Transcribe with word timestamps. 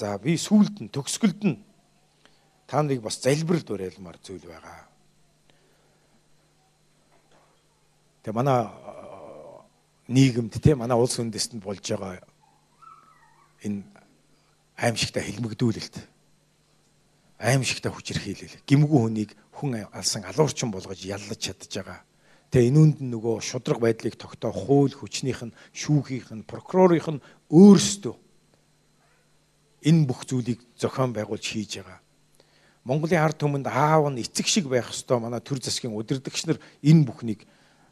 За 0.00 0.16
би 0.16 0.32
сүүлд 0.40 0.80
нь 0.80 0.88
төгсгөлд 0.88 1.42
нь 1.44 1.60
та 2.64 2.80
нарыг 2.80 3.04
бас 3.04 3.20
залбирал 3.20 3.60
дуурайлмаар 3.60 4.16
зүйл 4.24 4.48
байгаа. 4.48 4.88
Тэгээ 8.24 8.32
манай 8.32 8.64
нийгэмд 10.08 10.56
те 10.56 10.72
манай 10.72 10.96
улс 10.96 11.20
үндэстэнд 11.20 11.60
болж 11.60 11.84
байгаа 11.84 12.16
энэ 13.60 13.84
аимшигтай 14.80 15.20
хэлмэгдүүлэлт 15.20 15.96
аимшигтай 17.44 17.92
хүчирхийлэл 17.92 18.56
гимгүү 18.64 19.00
хүнийг 19.04 19.36
хүн 19.52 19.84
алсан 19.92 20.24
алуурчин 20.24 20.72
болгож 20.72 21.04
яллаж 21.04 21.36
чадж 21.36 21.68
байгаа. 21.76 22.00
Тэгээ 22.48 22.72
энэ 22.72 22.80
үнд 22.80 22.98
нөгөө 23.04 23.44
шудраг 23.44 23.84
байдлыг 23.84 24.16
тогтоох 24.16 24.64
хууль 24.64 24.96
хүчнийх 24.96 25.44
нь 25.44 25.56
шүүхийнх 25.76 26.32
нь 26.32 26.48
прокурорынх 26.48 27.20
нь 27.20 27.24
өөрсдөө 27.52 28.29
энэ 29.82 30.06
бүх 30.06 30.24
зүйлийг 30.28 30.60
зохион 30.76 31.12
байгуулж 31.12 31.44
хийж 31.44 31.80
байгаа. 31.80 32.00
Монголын 32.84 33.20
ард 33.20 33.36
түмэнд 33.40 33.68
аав 33.68 34.08
нь 34.12 34.20
эцэг 34.20 34.46
шиг 34.48 34.68
байх 34.68 34.88
ёстой 34.88 35.20
манай 35.20 35.40
төр 35.40 35.60
засгийн 35.60 35.92
удирдагч 35.92 36.48
нар 36.48 36.58
энэ 36.80 37.04
бүхнийг 37.04 37.44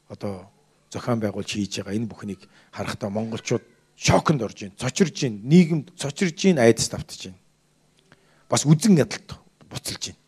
одоо 0.08 0.48
зохион 0.90 1.20
байгуулж 1.20 1.48
хийж 1.48 1.80
байгаа. 1.80 1.96
Энэ 1.96 2.08
бүхнийг 2.08 2.40
харахтаа 2.72 3.12
монголчууд 3.12 3.64
шоконд 3.96 4.42
орж 4.42 4.64
байна. 4.64 4.80
Цочирж 4.80 5.16
байна. 5.22 5.40
Нийгэмд 5.44 5.92
цочирж 5.96 6.36
байна, 6.44 6.64
айдас 6.64 6.88
давтаж 6.88 7.20
байна. 7.28 7.40
Бас 8.48 8.64
үзэн 8.64 8.96
ядалт 8.96 9.36
буцалж 9.68 10.12
байна. 10.12 10.20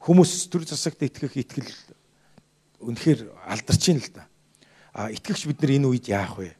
Хүмүүс 0.00 0.48
төр 0.48 0.64
засагт 0.64 1.02
итгэх 1.02 1.36
итгэл 1.36 1.68
үнэхээр 2.80 3.20
алдарч 3.44 3.82
байна 3.92 4.00
л 4.00 4.10
да. 4.14 4.24
А 4.96 5.10
итгэгч 5.12 5.44
бид 5.50 5.60
нар 5.60 5.72
энэ 5.76 5.88
үед 5.92 6.06
яах 6.08 6.40
вэ? 6.40 6.56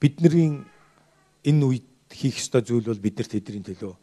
Бидний 0.00 0.66
энэ 1.46 1.64
үед 1.64 1.86
хийх 2.16 2.40
ёстой 2.40 2.64
зүйл 2.64 2.88
бол 2.88 3.04
бид 3.04 3.20
нар 3.20 3.28
тэдний 3.28 3.60
төлөө 3.60 3.94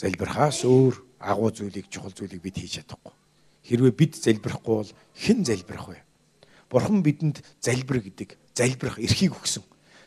залбирхаас 0.00 0.64
өөр 0.64 0.94
агуу 1.20 1.50
зүйлийг 1.52 1.92
чухал 1.92 2.12
зүйлийг 2.12 2.40
бид 2.40 2.56
хийж 2.56 2.80
чадахгүй. 2.80 3.12
Хэрвээ 3.68 3.92
бид 3.92 4.16
залбирахгүй 4.16 4.74
бол 4.80 4.92
хэн 5.12 5.44
залбирах 5.44 5.88
вэ? 5.92 6.00
Бурхан 6.72 7.04
бидэнд 7.04 7.44
залбир 7.60 8.00
гэдэг, 8.00 8.38
залбирах 8.56 8.96
эрхийг 8.96 9.36
өгсөн. 9.36 9.62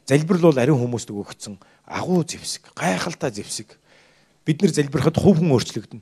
Залбирал 0.10 0.50
бол 0.50 0.58
ариун 0.58 0.82
хүмүүст 0.82 1.14
өгөгдсөн 1.14 1.62
агуу 1.86 2.26
зэвсэг, 2.26 2.74
гайхалтай 2.74 3.30
зэвсэг. 3.30 3.78
Бид 4.44 4.66
нар 4.66 4.74
залбирахад 4.74 5.22
хувь 5.22 5.38
хүн 5.38 5.54
өөрчлөгдөнө. 5.54 6.02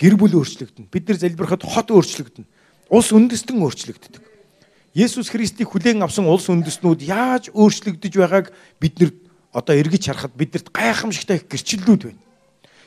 Гэр 0.00 0.14
бүл 0.16 0.40
өөрчлөгдөнө. 0.40 0.88
Бид 0.88 1.04
нар 1.12 1.18
залбирахад 1.20 1.62
хот 1.62 1.92
өөрчлөгдөнө. 1.92 2.48
Улс 2.88 3.12
үндэстэн 3.12 3.60
өөрчлөгддөг. 3.60 4.24
Есүс 4.96 5.28
Христийг 5.28 5.68
хүлээн 5.68 6.02
авсан 6.02 6.26
улс 6.26 6.48
үндэстнүүд 6.48 7.04
яаж 7.04 7.44
өөрчлөгдөж 7.52 8.14
байгааг 8.16 8.50
бид 8.80 8.94
нар 8.98 9.12
одоо 9.58 9.74
эргэж 9.74 10.06
харахад 10.06 10.38
бидэрт 10.38 10.70
гайхамшигтай 10.70 11.42
гэрчлэлүүд 11.42 12.02
байна. 12.06 12.22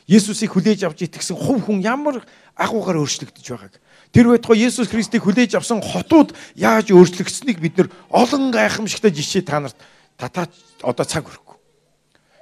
Есүсийг 0.08 0.56
хүлээж 0.56 0.88
авч 0.88 1.04
итгэсэн 1.04 1.36
хувь 1.36 1.68
хүн 1.68 1.84
ямар 1.84 2.24
агуугаар 2.56 3.04
өөрчлөгдөж 3.04 3.46
байгааг. 3.46 3.74
Тэр 4.10 4.32
байтугай 4.32 4.66
Есүс 4.66 4.88
Христийг 4.90 5.22
хүлээж 5.22 5.60
авсан 5.60 5.84
хотууд 5.84 6.34
яаж 6.56 6.90
өөрчлөгдсөнийг 6.90 7.60
бид 7.60 7.78
нар 7.78 7.88
олон 8.10 8.50
гайхамшигтай 8.50 9.12
жишээ 9.14 9.46
та 9.46 9.60
нарт 9.62 9.78
татаач 10.18 10.50
одоо 10.82 11.06
цаг 11.06 11.28
өрөхгүй. 11.28 11.56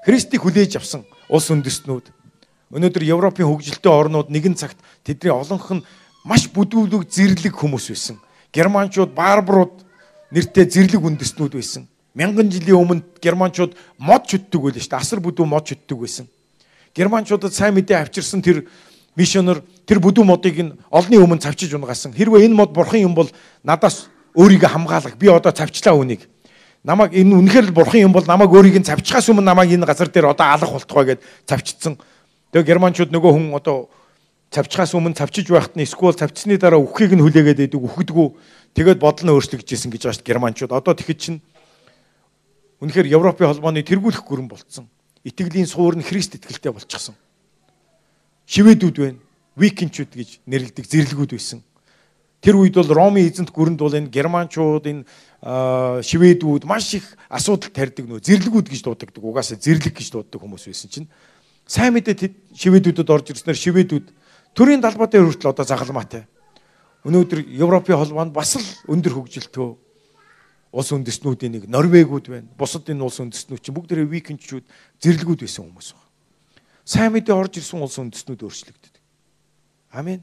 Христийг 0.06 0.42
хүлээж 0.42 0.81
авсан 0.81 1.05
улс 1.28 1.53
үндэстнүүд 1.53 2.11
өнөөдөр 2.75 3.05
Европын 3.06 3.47
хөгжилтэй 3.47 3.92
орнууд 3.92 4.31
нэгэн 4.31 4.55
цагт 4.55 4.78
тэдний 5.05 5.34
олонх 5.34 5.69
нь 5.75 5.84
маш 6.25 6.47
бүдүүлэг 6.48 7.11
зэрлэг 7.11 7.55
хүмүүс 7.55 7.92
байсан. 7.92 8.17
Германчууд, 8.55 9.15
барбарууд 9.15 9.83
нэртэй 10.31 10.67
зэрлэг 10.70 11.03
үндэстнүүд 11.03 11.55
байсан. 11.55 11.91
Мянган 12.14 12.50
жилийн 12.50 12.77
өмнө 12.77 13.03
германчууд 13.22 13.77
мод 13.98 14.27
чөтдөг 14.27 14.61
байлаа 14.61 14.83
шүү 14.83 14.91
дээ. 14.91 15.03
Асар 15.03 15.20
бүдүү 15.22 15.47
мод 15.47 15.64
чөтдөг 15.70 15.98
байсан. 15.98 16.27
Германчуудад 16.94 17.55
сайн 17.55 17.75
мэдээ 17.78 18.03
авчирсан 18.03 18.42
тэр 18.42 18.66
мишонер 19.14 19.62
тэр 19.86 20.03
бүдүү 20.03 20.25
модыг 20.27 20.58
нь 20.58 20.75
олны 20.91 21.16
өмнө 21.22 21.38
цавчиж 21.38 21.70
унгасан. 21.75 22.11
Хэрвээ 22.11 22.50
энэ 22.50 22.59
мод 22.59 22.75
бурхан 22.75 23.06
юм 23.06 23.15
бол 23.15 23.31
надаас 23.62 24.10
өөрийгөө 24.34 24.70
хамгаалах. 24.75 25.15
Би 25.15 25.31
одоо 25.31 25.54
цавчлаа 25.54 25.94
үнийг. 25.94 26.26
Намайг 26.82 27.15
энэ 27.15 27.34
үнэхээр 27.37 27.66
л 27.70 27.76
бурхан 27.78 28.10
юм 28.10 28.12
бол 28.12 28.26
намайг 28.26 28.50
өөрийг 28.50 28.82
нь 28.82 28.88
цавчхаас 28.88 29.31
өмнө 29.31 29.47
намайг 29.47 29.70
энэ 29.70 29.87
газар 29.87 30.10
дээр 30.10 30.34
одоо 30.34 30.47
алах 30.50 30.70
болтугай 30.70 31.15
гэд 31.15 31.20
цавчдсан. 31.47 31.94
Тэгээ 32.50 32.75
германчууд 32.75 33.15
нөгөө 33.15 33.31
хүн 33.38 33.54
одоо 33.54 33.91
цавчхаас 34.50 34.94
өмнө 34.99 35.15
цавчиж 35.15 35.47
байхад 35.47 35.78
нь 35.78 35.87
эсвэл 35.87 36.19
цавчсны 36.19 36.59
дараа 36.59 36.82
үххийг 36.82 37.15
нь 37.15 37.22
хүлээгээд 37.22 37.70
идэг 37.70 37.82
үхэдгүү 37.84 38.26
тэгээд 38.75 38.99
бодол 38.99 39.25
нь 39.28 39.34
өөрчлөгдөжсэн 39.37 39.91
гэж 39.94 40.03
байна 40.10 40.26
германчууд. 40.26 40.72
Одоо 40.75 40.94
тэгэхэд 40.99 41.20
чинь 41.22 41.38
үнэхээр 42.81 43.13
Европын 43.13 43.49
холбооны 43.53 43.85
тэргүүлэх 43.85 44.25
гүрэн 44.25 44.49
болцсон 44.49 44.89
итгэлийн 45.25 45.67
суур 45.67 45.97
нь 45.97 46.05
Христ 46.05 46.35
итгэлтэй 46.35 46.73
болчихсон. 46.73 47.15
Шивэдүүд 48.49 48.97
байна. 48.97 49.21
Викинчүүд 49.57 50.13
гэж 50.17 50.31
нэрлэдэг 50.49 50.87
зэрлэгүүд 50.89 51.33
байсан. 51.37 51.61
Тэр 52.41 52.57
үед 52.57 52.73
бол 52.73 52.89
Ромын 52.89 53.29
эзэнт 53.29 53.53
гүрэнд 53.53 53.81
бол 53.85 53.93
энэ 53.93 54.09
германчууд 54.09 54.85
энэ 54.89 55.05
шивэдүүд 56.01 56.65
маш 56.65 56.97
их 56.97 57.05
асуудал 57.29 57.69
тарьдаг 57.69 58.09
нөө 58.09 58.25
зэрлэгүүд 58.25 58.73
гэж 58.73 58.81
дуудагддаг. 58.81 59.21
Угаасаа 59.21 59.61
зэрлэг 59.61 59.93
гэж 59.93 60.09
дууддаг 60.09 60.41
хүмүүс 60.41 60.73
байсан 60.73 60.89
чинь 60.89 61.09
сайн 61.69 61.93
мэдээ 61.93 62.33
шивэдүүдэд 62.57 63.12
орж 63.12 63.37
ирснээр 63.37 63.61
шивэдүүд 63.61 64.07
төрийн 64.57 64.81
далбаатай 64.81 65.21
хүртэл 65.21 65.53
одоо 65.53 65.69
загалмаатай. 65.69 66.25
Өнөөдөр 67.05 67.45
Европын 67.61 68.01
холбоонд 68.01 68.33
бас 68.33 68.57
л 68.57 68.65
өндөр 68.89 69.21
хөгжилтөө 69.21 69.69
улс 70.70 70.91
үндэстнүүдийн 70.94 71.53
нэг 71.58 71.64
Норвегиуд 71.66 72.26
байна. 72.31 72.48
Бусад 72.54 72.86
энэ 72.86 73.03
улс 73.03 73.19
үндэстнүүд 73.19 73.62
чинь 73.62 73.75
бүгдээрээ 73.75 74.06
викингчүүд 74.06 74.64
зэрлэгүүд 75.03 75.42
байсан 75.42 75.66
хүмүүс 75.66 75.88
байна. 75.98 76.08
Сайн 76.86 77.10
мэдээ 77.14 77.34
орж 77.34 77.58
ирсэн 77.58 77.82
улс 77.82 77.98
үндэстнүүд 77.98 78.47
өөрчлөгдөд. 78.47 78.94
Амен. 79.91 80.22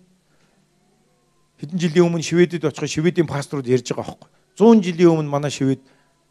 Хэдэн 1.59 1.79
жилийн 1.79 2.07
өмнө 2.07 2.23
Шведэд 2.23 2.63
очиход 2.63 2.87
Шведийн 2.87 3.27
пасторууд 3.27 3.67
ярьж 3.67 3.91
байгаа 3.91 4.15
байхгүй. 4.15 4.29
100 4.55 4.87
жилийн 4.87 5.11
өмнө 5.11 5.27
манай 5.31 5.51
Швед 5.51 5.83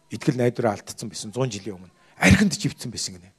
итгэл 0.09 0.41
найдвараа 0.41 0.81
алдсан 0.81 1.13
байсан 1.13 1.35
100 1.37 1.53
жилийн 1.53 1.77
өмнө. 1.77 1.93
Архинд 2.17 2.57
живцсэн 2.57 2.89
байсан 2.89 3.21
гинэ. 3.21 3.37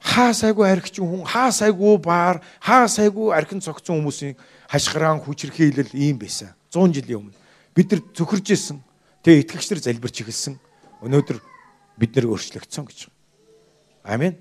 Хаа 0.00 0.32
сайгүй 0.32 0.66
архичин 0.66 1.06
хүн, 1.06 1.22
хаа 1.28 1.52
сайгүй 1.52 2.00
баар, 2.00 2.40
хаа 2.58 2.88
сайгүй 2.88 3.36
архин 3.36 3.60
цогцсон 3.60 4.00
хүмүүсийн 4.00 4.34
хашгираан 4.72 5.20
хүчрхийлэл 5.20 5.92
ийм 5.92 6.16
байсан. 6.18 6.56
100 6.72 6.98
жилийн 6.98 7.20
өмнө 7.20 7.36
бид 7.74 7.92
нар 7.92 8.02
цөхөрж 8.16 8.50
исэн 8.50 8.80
Тэгээ 9.20 9.44
итгэгчдэр 9.44 9.80
залбирч 9.84 10.16
эхэлсэн. 10.24 10.56
Өнөөдөр 11.04 11.38
бид 12.00 12.10
нэр 12.16 12.32
өөрчлөгдсөн 12.32 12.84
гэж. 12.88 13.12
Амен. 14.04 14.36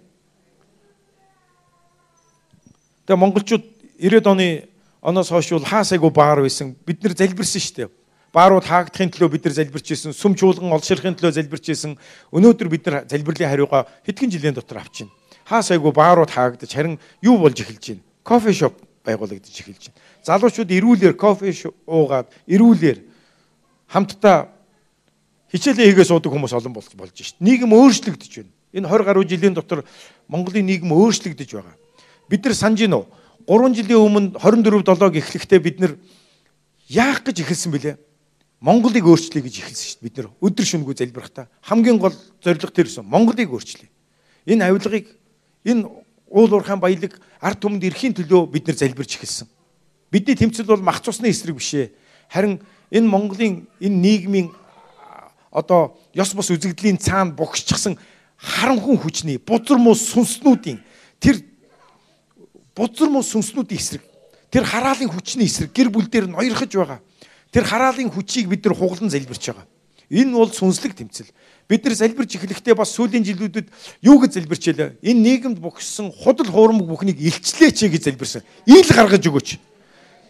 Тэгээ 3.04 3.20
монголчууд 3.20 3.66
90-ад 4.00 4.28
оны 4.32 4.48
оноос 5.04 5.32
хойш 5.32 5.52
бол 5.52 5.68
хаасайгу 5.68 6.12
баар 6.16 6.40
байсан. 6.40 6.76
Бид 6.88 7.04
нэр 7.04 7.12
залбирсан 7.12 7.60
шүү 7.60 7.76
дээ. 7.76 7.90
Баарууд 8.32 8.64
хаагдахын 8.64 9.12
төлөө 9.12 9.36
бид 9.36 9.44
нар 9.50 9.56
залбирч 9.58 9.92
исэн. 9.92 10.14
Сүм 10.14 10.38
чуулган 10.38 10.72
олширхын 10.72 11.18
төлөө 11.18 11.34
залбирч 11.34 11.74
исэн. 11.74 11.98
Өнөөдөр 12.32 12.68
бид 12.70 12.86
нар 12.86 13.04
залбирлын 13.10 13.50
хариугаа 13.50 13.90
хэдхэн 14.06 14.30
жилийн 14.30 14.54
дотор 14.54 14.80
авч 14.86 15.02
байна. 15.02 15.12
Хаасайгу 15.50 15.92
баарууд 15.92 16.30
хаагдаж 16.30 16.70
харин 16.70 17.00
юу 17.26 17.42
болж 17.42 17.58
эхэлж 17.58 17.98
байна? 17.98 18.06
Кофе 18.22 18.54
шоп 18.54 18.78
байгуулагдаж 19.02 19.50
эхэлж 19.50 19.90
байна. 19.90 20.00
Залуучууд 20.22 20.70
эрүүлэр 20.70 21.18
кофе 21.18 21.50
уугаад 21.90 22.30
эрүүлэр 22.46 23.02
хамтдаа 23.90 24.54
хичээлээ 25.52 25.88
хийгээ 25.94 26.08
суудаг 26.08 26.32
хүмүүс 26.32 26.54
олон 26.54 26.74
болж 26.74 26.94
болж 26.94 27.16
шít. 27.18 27.38
Нийгэм 27.42 27.74
өөрчлөгдөж 27.74 28.34
байна. 28.38 28.54
Энэ 28.74 28.88
20 28.88 29.06
гаруй 29.06 29.26
жилийн 29.26 29.54
дотор 29.58 29.84
Монголын 30.30 30.66
нийгэм 30.66 30.94
өөрчлөгдөж 30.94 31.50
байгаа. 31.58 31.76
Бид 32.30 32.46
нар 32.46 32.54
санаж 32.54 32.80
гинөө 32.86 33.04
3 33.50 33.74
жилийн 33.74 33.98
өмнө 33.98 34.38
24 34.38 34.86
7-г 34.86 35.18
эхлэхдээ 35.18 35.60
бид 35.60 35.78
нар 35.82 35.94
яах 36.86 37.26
гэж 37.26 37.42
эхэлсэн 37.42 37.74
бэлээ? 37.74 37.98
Монголыг 38.62 39.06
өөрчлөе 39.08 39.42
гэж 39.42 39.56
эхэлсэн 39.66 39.88
шүү 39.90 39.98
дээ. 39.98 40.06
Бид 40.06 40.16
нар 40.22 40.28
өдөр 40.38 40.66
шөнөгүй 40.68 40.96
залбирахтаа 41.00 41.46
хамгийн 41.66 41.98
гол 41.98 42.14
зорилго 42.44 42.70
тэр 42.70 42.86
байсан. 42.92 43.08
Монголыг 43.08 43.50
өөрчлөе. 43.50 43.90
Энэ 44.46 44.68
авилгыг 44.70 45.08
энэ 45.66 45.88
уул 46.30 46.52
уурхайн 46.54 46.78
баялаг 46.78 47.18
ард 47.42 47.60
түмэнд 47.64 47.88
ирэхийн 47.88 48.14
төлөө 48.20 48.52
бид 48.52 48.68
нар 48.68 48.78
залбирч 48.78 49.18
эхэлсэн. 49.18 49.48
Бидний 50.12 50.36
тэмцэл 50.36 50.68
бол 50.68 50.84
мах 50.84 51.02
цусны 51.02 51.32
эсрэг 51.32 51.56
биш 51.56 51.74
ээ. 51.74 51.90
Харин 52.30 52.60
энэ 52.92 53.08
Монголын 53.08 53.66
энэ 53.80 53.98
нийгмийн 53.98 54.52
одоо 55.52 55.98
ёс 56.14 56.34
бус 56.34 56.50
үзэгдлийн 56.50 56.98
цаана 56.98 57.34
богсчихсан 57.34 57.98
харанхуй 58.38 58.98
хүчний 58.98 59.38
бузар 59.38 59.78
муу 59.78 59.96
сүнснүүдийн 59.96 60.80
тэр 61.20 61.42
бузар 62.76 63.10
муу 63.10 63.24
сүнснүүдийн 63.26 63.80
эсрэг 63.80 64.04
тэр 64.52 64.64
хараалын 64.64 65.10
хүчний 65.10 65.46
эсрэг 65.46 65.74
гэр 65.74 65.90
бүл 65.90 66.10
дээр 66.10 66.28
ноёрхож 66.28 66.74
байгаа. 66.74 67.00
Тэр 67.52 67.64
хараалын 67.66 68.10
хүчийг 68.10 68.50
бид 68.50 68.66
нар 68.66 68.78
хуглан 68.78 69.10
залбирч 69.10 69.50
байгаа. 69.50 69.66
Энэ 70.10 70.34
бол 70.34 70.50
сүнслэг 70.50 70.98
тэмцэл. 70.98 71.30
Бид 71.70 71.86
нар 71.86 71.94
залбирч 71.94 72.38
эхлэхдээ 72.38 72.74
бас 72.74 72.94
сүүлийн 72.98 73.26
жилүүдэд 73.26 73.70
юу 74.02 74.18
гэж 74.18 74.42
залбирчээлээ? 74.42 75.06
Энэ 75.06 75.22
нийгэмд 75.22 75.60
богссон 75.62 76.10
худал 76.10 76.50
хуурмаг 76.50 76.90
бүхнийг 76.90 77.22
илчлээч 77.22 77.86
гэж 77.94 78.10
залбирсан. 78.10 78.42
Ил 78.66 78.90
гаргаж 78.90 79.22
өгөөч. 79.22 79.50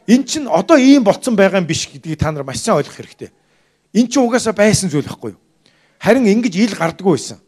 Эн 0.07 0.24
чинь 0.27 0.51
одоо 0.51 0.75
ийм 0.75 1.04
болцсон 1.07 1.39
байгаа 1.39 1.63
юм 1.63 1.68
биш 1.68 1.88
гэдгийг 1.88 2.19
та 2.19 2.31
нар 2.31 2.44
маш 2.44 2.60
сайн 2.60 2.83
ойлгох 2.83 3.00
хэрэгтэй. 3.00 3.31
Эн 3.94 4.07
чинь 4.07 4.24
угаасаа 4.24 4.53
байсан 4.53 4.89
зүйл 4.89 5.07
байхгүй 5.07 5.33
юу? 5.33 5.41
Харин 6.00 6.27
ингэж 6.30 6.56
ил 6.56 6.75
гардггүй 6.77 7.18
байсан. 7.18 7.39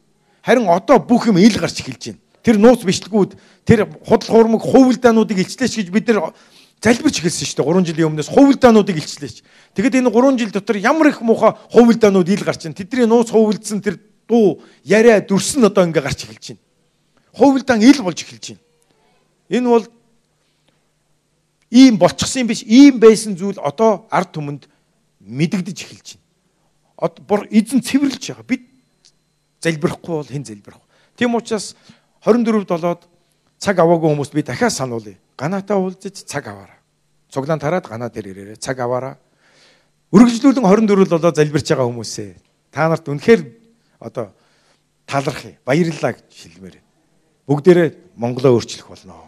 Харин 0.41 0.67
одоо 0.67 0.97
бүх 0.99 1.27
юм 1.29 1.37
ил 1.37 1.57
гарч 1.59 1.81
эхэлж 1.81 2.17
байна. 2.17 2.19
Тэр 2.41 2.57
нууц 2.57 2.81
бичлгүүд, 2.81 3.37
тэр 3.65 3.85
худал 4.01 4.29
хуурмаг 4.29 4.65
хувилдаануудыг 4.65 5.37
илчлээч 5.37 5.77
гэж 5.77 5.89
бид 5.93 6.09
нар 6.09 6.33
залбирч 6.81 7.21
эхэлсэн 7.21 7.45
шүү 7.45 7.61
дээ. 7.61 7.69
3 7.69 7.85
жилийн 7.85 8.09
өмнөөс 8.09 8.29
хувилдаануудыг 8.33 8.97
илчлээч. 8.97 9.45
Тэгэхэд 9.77 10.01
энэ 10.01 10.09
3 10.09 10.37
жил 10.41 10.49
дотор 10.49 10.77
ямар 10.81 11.13
их 11.13 11.21
муухай 11.21 11.53
хувилдаанууд 11.69 12.25
ил 12.25 12.41
гарч 12.41 12.65
байна. 12.65 12.75
Тэдний 12.81 13.05
нууц 13.05 13.29
хувилдсан 13.29 13.85
тэр 13.85 14.01
дуу, 14.25 14.65
яриа, 14.83 15.21
дүрсэн 15.21 15.69
одоо 15.69 15.85
ингээ 15.85 16.01
гарч 16.01 16.25
эхэлж 16.25 16.57
байна. 16.57 16.63
Хувилдаан 17.37 17.81
ил 17.85 18.01
болж 18.01 18.25
эхэлж 18.25 18.57
байна. 18.57 18.63
Энэ 19.53 19.69
бол 19.69 19.85
ийм 21.69 21.97
болчихсон 22.01 22.41
юм 22.41 22.47
биш, 22.49 22.65
ийм 22.65 22.97
байсан 22.97 23.37
зүйл 23.37 23.61
одоо 23.61 24.09
ард 24.09 24.33
түмэнд 24.33 24.65
мэдэгдэж 25.21 25.77
эхэлж 25.85 26.07
байна. 26.17 26.20
Эзэн 27.01 27.81
цэвэрлж 27.81 28.21
байгаа. 28.21 28.45
Бид 28.45 28.63
залбирахгүй 29.61 30.15
бол 30.21 30.29
хэн 30.29 30.45
залбирах 30.45 30.77
вэ? 30.77 30.87
Тийм 31.17 31.35
учраас 31.35 31.75
24-д 32.21 32.69
болоод 32.69 33.01
цаг 33.57 33.79
аваагүй 33.81 34.13
хүмүүст 34.13 34.33
би 34.33 34.43
дахиад 34.45 34.73
сануулъя. 34.73 35.17
Ганаатаа 35.37 35.77
уулзаж 35.81 36.25
цаг 36.25 36.47
аваарай. 36.47 36.77
Цуглаан 37.29 37.59
тараад 37.59 37.87
ганаа 37.89 38.09
дээр 38.09 38.33
ирээрэй. 38.33 38.57
Цаг 38.61 38.79
аваарай. 38.79 39.17
Үргэлжлүүлэн 40.13 40.65
24-д 40.65 41.09
болоод 41.09 41.35
залбирч 41.35 41.67
байгаа 41.69 41.89
хүмүүсээ 41.89 42.29
та 42.71 42.87
нарт 42.87 43.07
үнэхээр 43.07 43.41
одоо 43.99 44.31
талархъя. 45.05 45.57
Баярлалаа 45.65 46.13
гэж 46.13 46.29
хэлмээр. 46.29 46.77
Бүгдээрээ 47.47 47.89
Монголоо 48.15 48.59
өөрчлөх 48.59 48.87
болно. 48.87 49.27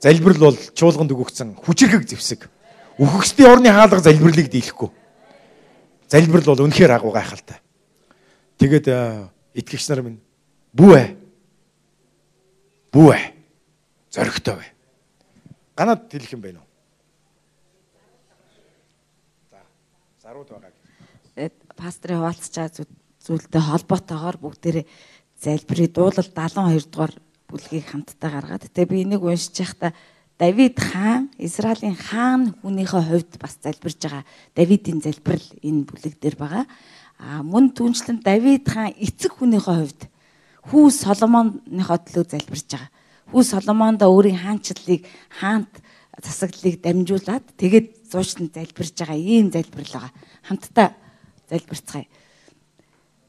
Залбирал 0.00 0.52
бол 0.52 0.58
чуулганд 0.74 1.12
өгөгдсөн 1.12 1.56
хүчрхэг 1.62 2.04
зэвсэг. 2.04 2.50
Үхэгчдийн 2.98 3.48
орны 3.48 3.70
хаалга 3.70 4.00
залбирлыг 4.02 4.50
дийлэхгүй. 4.50 4.90
Залбирал 6.12 6.52
бол 6.52 6.68
үнэхээр 6.68 6.92
агуу 6.92 7.12
гайхалтай. 7.16 7.56
Тэгээд 8.60 8.86
итгэгч 9.56 9.88
нар 9.88 10.04
минь 10.04 10.20
бүү 10.76 11.16
бүү 12.92 13.16
зоригтой 14.12 14.60
бай. 14.60 14.68
Ганаад 15.72 16.12
хэлэх 16.12 16.36
юм 16.36 16.44
байна 16.44 16.60
уу? 16.60 16.68
За, 19.48 19.64
зарууд 20.20 20.52
байгаа. 20.52 21.48
Пастрын 21.80 22.20
хуваалцж 22.20 22.60
байгаа 22.60 22.84
зүйлтэй 23.24 23.62
холбоотойгоор 23.64 24.36
бүгдээрээ 24.36 24.84
залбирыг 25.40 25.96
дуулал 25.96 26.28
72 26.28 26.92
дугаар 26.92 27.14
бүлгийг 27.48 27.88
хамтдаа 27.88 28.30
гаргаад 28.36 28.68
тэгээ 28.68 28.90
би 28.92 29.02
энийг 29.08 29.24
уншиж 29.24 29.56
байхдаа 29.56 29.96
Давид 30.42 30.74
хаан 30.74 31.30
Израилийн 31.38 31.94
хаан 31.94 32.58
хүнийхээ 32.66 33.02
хувьд 33.06 33.32
бас 33.38 33.62
залбирж 33.62 33.98
байгаа. 34.02 34.26
Давидын 34.58 34.98
залбирал 34.98 35.46
энэ 35.62 35.86
бүлэг 35.86 36.18
дээр 36.18 36.34
байгаа. 36.34 36.66
А 37.22 37.46
мөн 37.46 37.70
түнчлэн 37.70 38.18
Давид 38.26 38.66
хаан 38.66 38.90
эцэг 38.98 39.38
хүнийхээ 39.38 39.76
хувьд 39.78 40.02
хүү 40.66 40.90
Соломоныхоо 40.90 41.98
төлөө 42.02 42.26
залбирж 42.26 42.66
байгаа. 42.74 42.90
Хүү 43.30 43.42
Соломондоо 43.54 44.10
өөрийн 44.10 44.42
хаанчлалыг 44.42 45.06
хаант 45.30 45.78
засаглалыг 46.18 46.82
дамжуулаад 46.82 47.46
тэгээд 47.54 48.10
зуучлан 48.10 48.50
залбирж 48.50 48.98
байгаа 48.98 49.14
ийм 49.22 49.54
залбирал 49.54 49.94
байгаа. 49.94 50.12
Хамтдаа 50.42 50.88
залбирцгаая. 51.46 52.10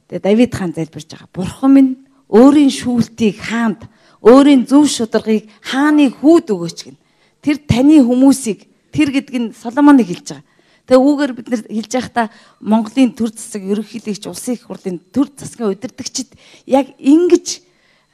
Тэгээд 0.09 0.25
Давид 0.25 0.51
хаан 0.57 0.73
залбирж 0.73 1.13
байгаа. 1.13 1.29
Бурхан 1.29 1.71
минь 1.77 1.91
өөрийн 2.33 2.73
шүүлтийг 2.73 3.37
хаанд 3.37 3.85
өөрийн 4.25 4.65
зөв 4.65 4.89
шударгыг 4.89 5.45
хааны 5.61 6.09
хүүд 6.09 6.49
өгөөч 6.49 6.79
гин. 6.89 6.97
Тэр 7.43 7.59
таны 7.67 7.99
хүмүүсийг 7.99 8.63
тэр 8.95 9.11
гэдэг 9.11 9.35
нь 9.35 9.51
Соломоныг 9.51 10.07
хэлж 10.07 10.27
байгаа. 10.31 10.47
Тэгээ 10.87 11.03
үүгээр 11.03 11.31
бид 11.35 11.47
нэр 11.51 11.61
хэлж 11.67 11.91
байхдаа 11.91 12.27
Монголын 12.59 13.11
төр 13.11 13.31
засаг 13.35 13.63
ерөнхийлөгч 13.67 14.23
улсын 14.27 14.55
их 14.55 14.63
хурлын 14.67 14.99
төр 15.11 15.27
засгийн 15.31 15.71
удирдагчид 15.75 16.35
яг 16.67 16.91
ингэж 16.99 17.47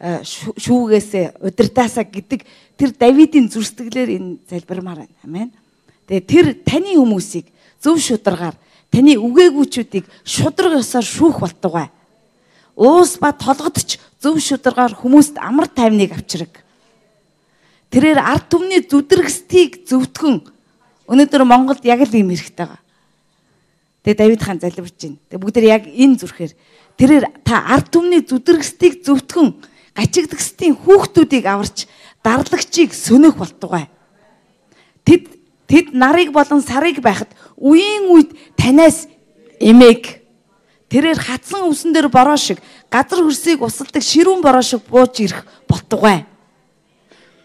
э, 0.01 0.21
шүүгээсээ 0.25 1.41
удирдаасаа 1.45 2.05
гэдэг 2.05 2.41
тэр 2.77 2.89
Давидын 2.93 3.49
зүрстгэлээр 3.49 4.09
энэ 4.17 4.29
залбирмаар 4.49 5.05
байна. 5.05 5.17
Амен. 5.25 5.49
Тэгээ 6.05 6.25
тэр 6.29 6.45
таны 6.61 6.93
хүмүүсийг 6.97 7.49
зөв 7.81 7.97
шударгаар 7.97 8.53
таны 8.93 9.17
үгээгүүчүүдийг 9.17 10.05
шудраг 10.25 10.77
ёсоор 10.81 11.05
шүүх 11.05 11.37
болтугай. 11.41 11.89
Уус 12.77 13.17
ба 13.17 13.33
толгодч 13.33 13.97
зөв 14.21 14.37
шударгаар 14.37 14.93
хүмүүст 14.93 15.41
амар 15.41 15.67
тайвныг 15.67 16.13
авчраг. 16.13 16.53
Тэрээр 17.89 18.19
ард 18.21 18.45
түмний 18.53 18.85
зүдрэгстийг 18.85 19.85
зөвтгөн 19.89 20.45
Өнөөдөр 21.09 21.41
Монголд 21.41 21.81
яг 21.89 22.05
л 22.05 22.13
ийм 22.13 22.29
хэрэгтэй 22.29 22.69
байгаа. 22.69 22.81
Тэгээ 24.05 24.19
Давид 24.21 24.41
хаан 24.45 24.61
залбирч 24.61 24.97
байна. 25.01 25.17
Тэгээ 25.25 25.41
бүгд 25.41 25.57
яг 25.65 25.83
энэ 25.89 26.19
зүрхээр 26.21 26.53
тэрээр 27.01 27.25
та 27.41 27.65
ард 27.65 27.89
түмний 27.89 28.21
зүдрэгстийг 28.21 29.01
зөвтгөн 29.01 29.57
гачигдгстийн 29.97 30.77
хүүхдүүдийг 30.77 31.49
аварч 31.49 31.89
дарлагчийг 32.21 32.93
сөнөх 32.93 33.41
болтугай. 33.41 33.89
Тэд 35.01 35.33
тэд 35.65 35.97
нарыг 35.97 36.29
болон 36.29 36.61
сарыг 36.61 37.01
байхад 37.01 37.33
үеийн 37.57 38.05
үед 38.13 38.29
танаас 38.53 39.09
эмээг 39.57 40.21
тэрээр 40.93 41.17
хатсан 41.17 41.65
өвсөн 41.65 41.89
дээр 41.89 42.13
бороо 42.13 42.37
шиг 42.37 42.61
газар 42.93 43.25
хөрсийг 43.25 43.65
усалдаг 43.65 44.05
ширүүн 44.05 44.45
бороо 44.45 44.61
шиг 44.61 44.85
бууж 44.85 45.25
ирэх 45.25 45.41
болтугай. 45.65 46.29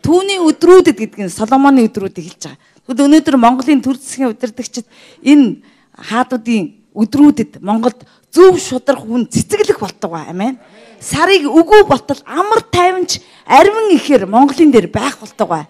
Түүний 0.05 0.37
өдрүүдэд 0.37 1.01
гэдэг 1.01 1.21
нь 1.25 1.33
Соломоны 1.33 1.89
өдрүүдийг 1.89 2.37
хэлж 2.37 2.43
байгаа. 2.45 2.61
Тэгвэл 2.85 3.05
өнөөдөр 3.09 3.37
Монголын 3.41 3.81
төр 3.81 3.97
засгийн 3.97 4.37
удирдагчид 4.37 4.85
энэ 5.25 5.65
хаадуудын 5.97 6.77
өдрүүдэд 6.93 7.65
Монголд 7.65 8.05
зөв 8.29 8.61
шудрах 8.61 9.01
хүн 9.01 9.25
цэцэглэх 9.33 9.81
болтугай 9.81 10.29
амин. 10.29 10.61
Сарыг 11.01 11.49
үгүй 11.49 11.89
болтол 11.89 12.21
амар 12.29 12.61
тайванч 12.69 13.25
арвин 13.49 13.97
ихээр 13.97 14.29
Монголын 14.29 14.69
дээр 14.69 14.93
байх 14.93 15.17
болтугай. 15.17 15.65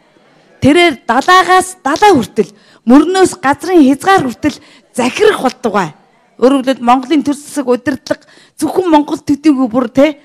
Тэрээр 0.58 1.06
далаагаас 1.06 1.78
далаа 1.84 2.10
хүртэл 2.18 2.50
мөрнөөс 2.90 3.38
газрын 3.38 3.86
хязгаар 3.86 4.26
хүртэл 4.26 4.58
захирах 4.96 5.46
болтугай. 5.46 5.94
Өөрөөр 6.42 6.66
хэлбэл 6.66 6.88
Монголын 6.88 7.22
төр 7.22 7.38
засаг 7.38 7.68
удирдлага 7.70 8.26
зөвхөн 8.58 8.90
Монгол 8.90 9.22
төдийгүй 9.22 9.68
бүр 9.70 9.86
те 9.92 10.18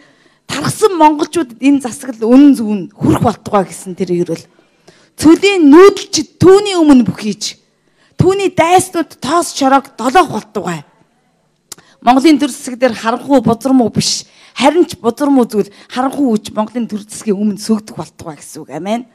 тархсан 0.50 0.98
монголчууд 0.98 1.62
энэ 1.62 1.86
засаглал 1.86 2.34
үнэн 2.34 2.54
зөвн 2.58 2.82
хүрх 2.92 3.22
болтугай 3.22 3.70
гэсэн 3.70 3.94
тэр 3.94 4.12
ирвэл 4.18 4.46
Цөлийн 5.20 5.68
нүүдэлч 5.68 6.40
түүний 6.40 6.80
өмнө 6.80 7.04
бүхийж 7.04 7.60
түүний 8.16 8.52
дайснууд 8.56 9.20
тоос 9.20 9.52
чорог 9.52 9.92
долоох 10.00 10.32
болтугай. 10.32 10.84
Монголын 12.00 12.40
төр 12.40 12.52
засаг 12.52 12.80
дээр 12.80 12.96
харанхуй 12.96 13.44
бузармуу 13.44 13.92
биш 13.92 14.24
харин 14.56 14.88
ч 14.88 14.96
бузармуу 14.96 15.44
зүйл 15.44 15.68
харанхуй 15.92 16.40
үж 16.40 16.52
Монголын 16.56 16.88
төр 16.88 17.04
засгийн 17.04 17.36
өмнө 17.36 17.60
сөгдөх 17.60 18.00
болтугай 18.00 18.40
гэсэн 18.40 18.64
үг. 18.64 18.72
Амен. 18.72 19.08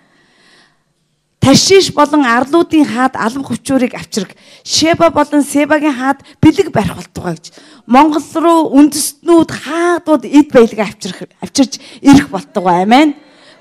Таршиш 1.45 1.93
болон 1.93 2.25
арлуудын 2.25 2.89
хаад 2.89 3.21
албах 3.21 3.53
хүчүүрийг 3.53 3.93
авчраг. 3.93 4.33
Шеба 4.65 5.11
болон 5.13 5.45
Себагийн 5.45 5.93
хаад 5.93 6.25
бэлэг 6.41 6.73
барих 6.73 6.97
болтугай 6.97 7.37
гэж. 7.37 7.53
Монгол 7.85 8.25
руу 8.41 8.73
үндэстнүүд 8.73 9.51
хаадууд 9.53 10.25
эд 10.25 10.49
баялаг 10.49 10.81
авчрах 10.89 11.29
авчирч 11.45 11.85
ирэх 12.01 12.33
болтугай. 12.33 12.89
Амен 12.89 13.13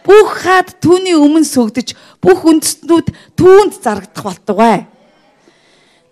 бүх 0.08 0.32
хаад 0.48 0.80
түүний 0.80 1.20
өмнө 1.20 1.44
сөгдөж 1.44 1.92
бүх 2.24 2.48
үндэстнүүд 2.48 3.12
түүнд 3.36 3.76
зарагдах 3.84 4.24
болтугай. 4.32 4.88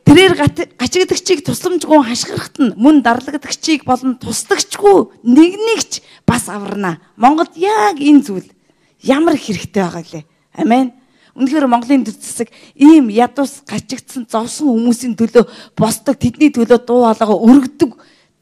Тэрээр 0.04 0.36
гачигдагчийг 0.76 1.48
тусламжгүй 1.48 2.04
хашгирахт 2.04 2.60
нь 2.60 2.76
мөн 2.76 3.00
дарлагдагчийг 3.00 3.88
болон 3.88 4.20
тусдагчгүй 4.20 5.24
нэг 5.24 5.56
нэгч 5.56 6.04
бас 6.28 6.52
аварна. 6.52 7.00
Монголд 7.16 7.56
яг 7.56 7.96
энэ 7.96 8.28
зүйл 8.28 8.52
ямар 9.00 9.40
хэрэгтэй 9.40 9.80
байгаа 9.88 10.04
лээ. 10.04 10.26
Амен. 10.60 11.00
Үнэхээр 11.36 11.68
Монголын 11.68 12.04
төр 12.04 12.16
засаг 12.20 12.52
ийм 12.76 13.08
ядус 13.08 13.64
гачигдсан 13.64 14.28
зовсон 14.28 14.68
хүмүүсийн 14.68 15.16
төлөө 15.16 15.48
босдог 15.80 16.20
тэдний 16.20 16.52
төлөө 16.52 16.80
дуу 16.84 17.08
хоолойгоо 17.08 17.40
өргөдөг 17.48 17.92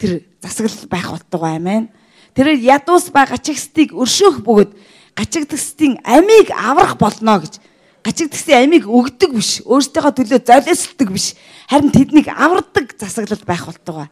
тэр 0.01 0.25
засаглал 0.41 0.89
байх 0.89 1.08
болтугай 1.13 1.62
амен. 1.62 1.89
Тэрээр 2.34 2.60
ядус 2.81 3.13
ба 3.13 3.29
гачигстыг 3.29 3.93
өршөөх 3.93 4.41
бөгөөд 4.41 4.72
гачигдсдийн 5.13 6.01
амийг 6.01 6.50
аврах 6.50 6.98
болно 6.98 7.38
гэж 7.46 7.62
гачигдсдийн 8.01 8.65
амийг 8.65 8.89
өгдөг 8.89 9.38
биш 9.38 9.62
өөртөөгөө 9.69 10.13
төлөө 10.17 10.39
золиослдог 10.48 11.10
биш 11.13 11.36
харин 11.69 11.93
тэднийг 11.93 12.31
авардаг 12.34 12.96
засаглал 12.98 13.43
байх 13.46 13.69
болтугай 13.69 14.08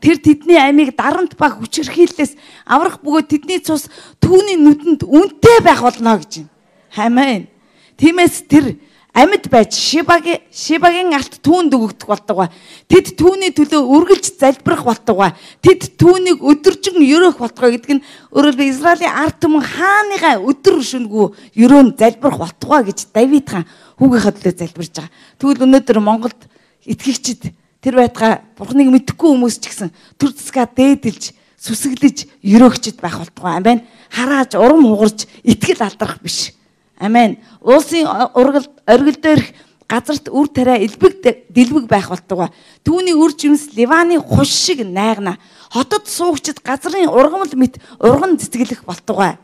тэр 0.00 0.18
тэдний 0.22 0.58
амийг 0.58 0.94
дарамт 0.96 1.34
ба 1.36 1.50
хүчирхийллээс 1.50 2.38
аврах 2.66 3.02
бөгөөд 3.02 3.26
тэдний 3.28 3.60
цус 3.60 3.90
түүний 4.22 4.56
нүдэнд 4.58 5.02
үнэтэй 5.02 5.58
байх 5.62 5.82
болно 5.82 6.18
гэж 6.22 6.46
юм. 6.46 6.48
Амен. 6.94 7.50
Тиймээс 7.98 8.46
тэр 8.46 8.78
амьд 9.18 9.50
байж 9.50 9.74
Шибагийн 9.74 10.46
Шибагийн 10.54 11.10
алт 11.10 11.42
түүнд 11.42 11.74
өгөгдөх 11.74 12.06
болтугай. 12.06 12.48
Тэд 12.86 13.18
түүний 13.18 13.50
төлөө 13.50 13.82
үргэлж 13.82 14.38
залбирах 14.38 14.86
болтугай. 14.86 15.34
Тэд 15.58 15.98
түүнийг 15.98 16.38
өдөржин 16.38 17.02
ерөөх 17.02 17.42
болтугай 17.42 17.74
гэдэг 17.74 17.98
нь 17.98 18.04
өөрөлдөө 18.30 18.66
Израилийн 18.70 19.10
ард 19.10 19.42
түмэн 19.42 19.64
хааныгаа 19.66 20.38
өдөр 20.46 20.78
шөнөгүй 20.78 21.26
ерөөн 21.58 21.98
залбирах 21.98 22.38
болтугай 22.38 22.86
гэж 22.86 22.98
Давид 23.10 23.46
хаан 23.50 23.66
хүүгийнхээ 23.98 24.34
төлөө 24.38 24.54
залбирж 24.54 24.92
байгаа. 24.94 25.10
Тэгвэл 25.42 25.64
өнөөдөр 25.66 25.98
Монголд 25.98 26.40
итгэгчид 26.86 27.50
тэр 27.82 27.94
байтгаа 27.98 28.46
Бурхныг 28.54 28.94
мэдхгүй 28.94 29.34
хүмүүс 29.34 29.58
ч 29.58 29.74
гэсэн 29.74 29.90
төр 30.14 30.30
засгаа 30.30 30.70
дээдэлж 30.70 31.34
сүсэглэж 31.58 32.46
өрөөгчд 32.46 33.02
байх 33.02 33.18
болтугай. 33.18 33.58
Амен. 33.58 33.82
Харааж 34.14 34.54
урам 34.54 34.86
хугарч 34.86 35.26
итгэл 35.42 35.82
алдрах 35.82 36.22
биш. 36.22 36.54
Амен. 36.98 37.38
Уусын 37.62 38.06
ургал 38.34 38.66
оргил 38.86 39.16
дээрх 39.22 39.54
газарт 39.88 40.28
үр 40.28 40.48
тариа 40.50 40.82
элбэг 40.82 41.22
дэлбэг 41.48 41.86
байх 41.86 42.10
болтугай. 42.10 42.50
Түүний 42.84 43.14
үр 43.14 43.32
жимс 43.38 43.70
Ливаны 43.72 44.18
хуш 44.18 44.50
шиг 44.50 44.84
найгна. 44.84 45.38
Хотод 45.70 46.08
суугчд 46.10 46.60
газрын 46.60 47.08
ургамал 47.08 47.48
мэт 47.54 47.78
урган 47.98 48.36
цэцгэлэх 48.36 48.84
болтугай. 48.84 49.38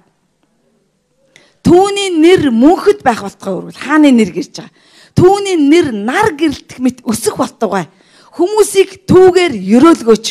Түүний 1.63 2.11
нэр 2.13 2.51
мөнхөд 2.51 3.07
байх 3.07 3.23
болтугай 3.23 3.55
үргэл 3.55 3.81
хааны 3.87 4.11
нэр 4.11 4.35
гэрж 4.35 4.59
байгаа. 4.59 4.75
Түүний 5.15 5.57
нэр 5.57 5.93
нар 5.95 6.35
гэрэлтэх 6.35 6.83
мэт 6.83 7.07
өсөх 7.07 7.39
болтугай. 7.39 7.87
Хүмүүсийг 8.35 9.07
түүгээр 9.07 9.55
өрөөлгөөч. 9.55 10.27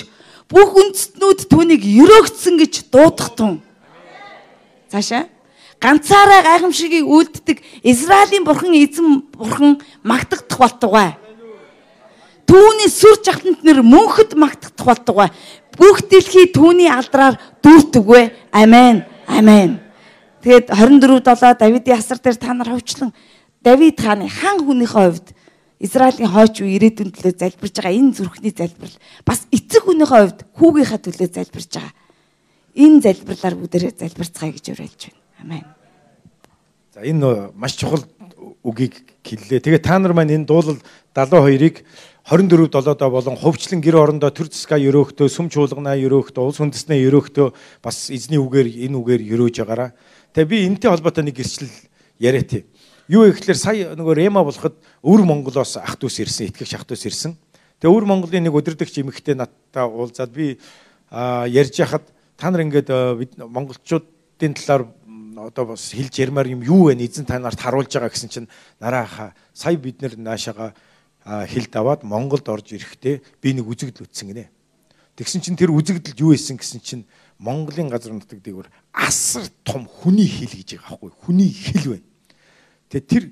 Бүх 0.52 0.76
үндэстнүүд 0.76 1.48
түүнийг 1.48 1.88
өрөөгдсөн 1.88 2.60
гэж 2.60 2.92
дуудах 2.92 3.32
тун. 3.34 3.64
Цаашаа 4.92 5.33
ганцаараа 5.84 6.42
гайхамшигыг 6.48 7.04
үлддэг 7.04 7.60
Израилийн 7.84 8.48
бурхан 8.48 8.72
эзэн 8.72 9.28
бурхан 9.36 9.84
магтагдах 10.04 10.60
болтугай. 10.60 11.20
Түүний 12.48 12.88
сүр 12.88 13.20
жахтанд 13.20 13.68
нэр 13.68 13.84
мөнхөд 13.84 14.40
магтагдах 14.40 14.88
болтугай. 14.88 15.30
Бүх 15.76 16.08
дэлхий 16.08 16.48
түүний 16.56 16.88
алдраар 16.88 17.36
дүүртэгвэ. 17.60 18.32
Амен. 18.56 19.04
Амен. 19.28 19.84
Тэгээд 20.44 20.72
24-7 20.72 21.60
Давидын 21.60 22.00
асар 22.00 22.20
дээр 22.20 22.38
та 22.40 22.54
нар 22.56 22.72
хөвчлэн 22.72 23.12
Давид 23.64 24.00
хааны 24.00 24.28
хан 24.28 24.60
хүнийхээ 24.64 25.08
хувьд 25.08 25.28
Израилийн 25.80 26.32
хойч 26.32 26.64
үе 26.64 26.80
ирээдүйн 26.80 27.12
төлөө 27.16 27.36
залбирж 27.40 27.76
байгаа 27.80 27.96
энэ 27.96 28.16
зүрхний 28.16 28.52
залбирал 28.56 29.00
бас 29.24 29.48
эцэг 29.52 29.88
хүнийхээ 29.88 30.20
хувьд 30.20 30.40
хүүгийнхаа 30.60 31.00
төлөө 31.00 31.30
залбирж 31.32 31.72
байгаа. 31.76 31.96
Энэ 32.76 33.04
залбирлаар 33.08 33.56
бүгдээрээ 33.56 33.94
залбирцгаая 34.00 34.52
гэж 34.52 34.66
уриалж 34.76 35.02
байна. 35.08 35.23
Амен. 35.44 35.64
За 36.94 37.04
энэ 37.04 37.52
маш 37.54 37.76
чухал 37.76 38.04
үгийг 38.64 39.04
хэллээ. 39.28 39.60
Тэгээ 39.60 39.84
та 39.84 40.00
нар 40.00 40.16
маань 40.16 40.32
энэ 40.32 40.48
дуулал 40.48 40.80
72-ыг 41.12 41.84
24 42.24 42.72
7-доо 42.72 43.10
болон 43.12 43.36
хувьчлан 43.36 43.84
гэр 43.84 44.00
орондоо 44.00 44.32
төр 44.32 44.48
засгаа 44.48 44.80
өрөөхтөө, 44.80 45.28
сүм 45.28 45.52
чуулганаа 45.52 46.00
өрөөхтөө, 46.00 46.40
улс 46.48 46.64
үндэснээ 46.64 47.04
өрөөхтөө 47.12 47.48
бас 47.84 48.08
эзний 48.08 48.40
үгээр 48.40 48.88
энэ 48.88 48.96
үгээр 48.96 49.22
өрөөж 49.36 49.56
байгаараа. 49.60 49.92
Тэгээ 50.32 50.48
би 50.48 50.58
энэтэй 50.72 50.88
холбоотой 50.88 51.28
нэг 51.28 51.36
гэрчлэл 51.36 51.76
яриа 52.24 52.48
тий. 52.48 52.64
Юу 53.12 53.28
ихлээр 53.28 53.60
сая 53.60 53.92
нөгөө 54.00 54.16
Рема 54.16 54.48
болоход 54.48 54.80
өвөр 55.04 55.28
Монголоос 55.28 55.76
ах 55.84 56.00
дүүс 56.00 56.24
ирсэн, 56.24 56.48
итгэгч 56.48 56.80
ах 56.80 56.88
дүүс 56.88 57.04
ирсэн. 57.12 57.36
Тэгээ 57.84 57.92
өвөр 57.92 58.08
Монголын 58.08 58.48
нэг 58.48 58.56
өдөрдөгч 58.56 59.04
эмэгтэй 59.04 59.36
надтай 59.36 59.84
уулзаад 59.84 60.32
би 60.32 60.56
ярьж 61.12 61.76
яхад 61.84 62.08
та 62.40 62.48
нар 62.48 62.64
ингээд 62.64 62.88
монголчуудын 63.44 64.56
талаар 64.56 64.88
одоо 65.38 65.74
бас 65.74 65.94
хэлж 65.94 66.14
ярмаар 66.20 66.48
юм 66.48 66.62
юу 66.62 66.92
вэ 66.92 66.98
эзэн 67.00 67.26
та 67.26 67.40
нарт 67.40 67.60
харуулж 67.60 67.90
байгаа 67.90 68.12
гэсэн 68.14 68.30
чинь 68.30 68.50
нарааха 68.80 69.34
сая 69.54 69.78
бид 69.78 70.02
нэр 70.02 70.18
наашаага 70.18 70.74
хэл 71.24 71.68
даваад 71.72 72.04
Монголд 72.04 72.50
орж 72.50 72.76
ирэхдээ 72.76 73.42
би 73.42 73.50
нэг 73.54 73.66
үзэгдэл 73.68 74.06
үтсэн 74.06 74.30
гинэ. 74.30 74.52
Тэгсэн 75.16 75.42
чинь 75.42 75.58
тэр 75.58 75.72
үзэгдэлд 75.72 76.20
юу 76.20 76.34
исэн 76.36 76.58
гэсэн 76.60 76.82
чинь 76.84 77.04
Монголын 77.40 77.90
газар 77.90 78.12
нутаг 78.12 78.44
дээгүүр 78.44 78.68
асар 78.92 79.48
том 79.64 79.88
хүний 79.88 80.28
хэл 80.28 80.52
гэж 80.52 80.82
байгаа 80.84 81.00
байхгүй 81.00 81.12
хүний 81.24 81.52
хэл 81.54 81.86
байна. 81.96 82.08
Тэгээ 82.92 83.08
тэр 83.08 83.24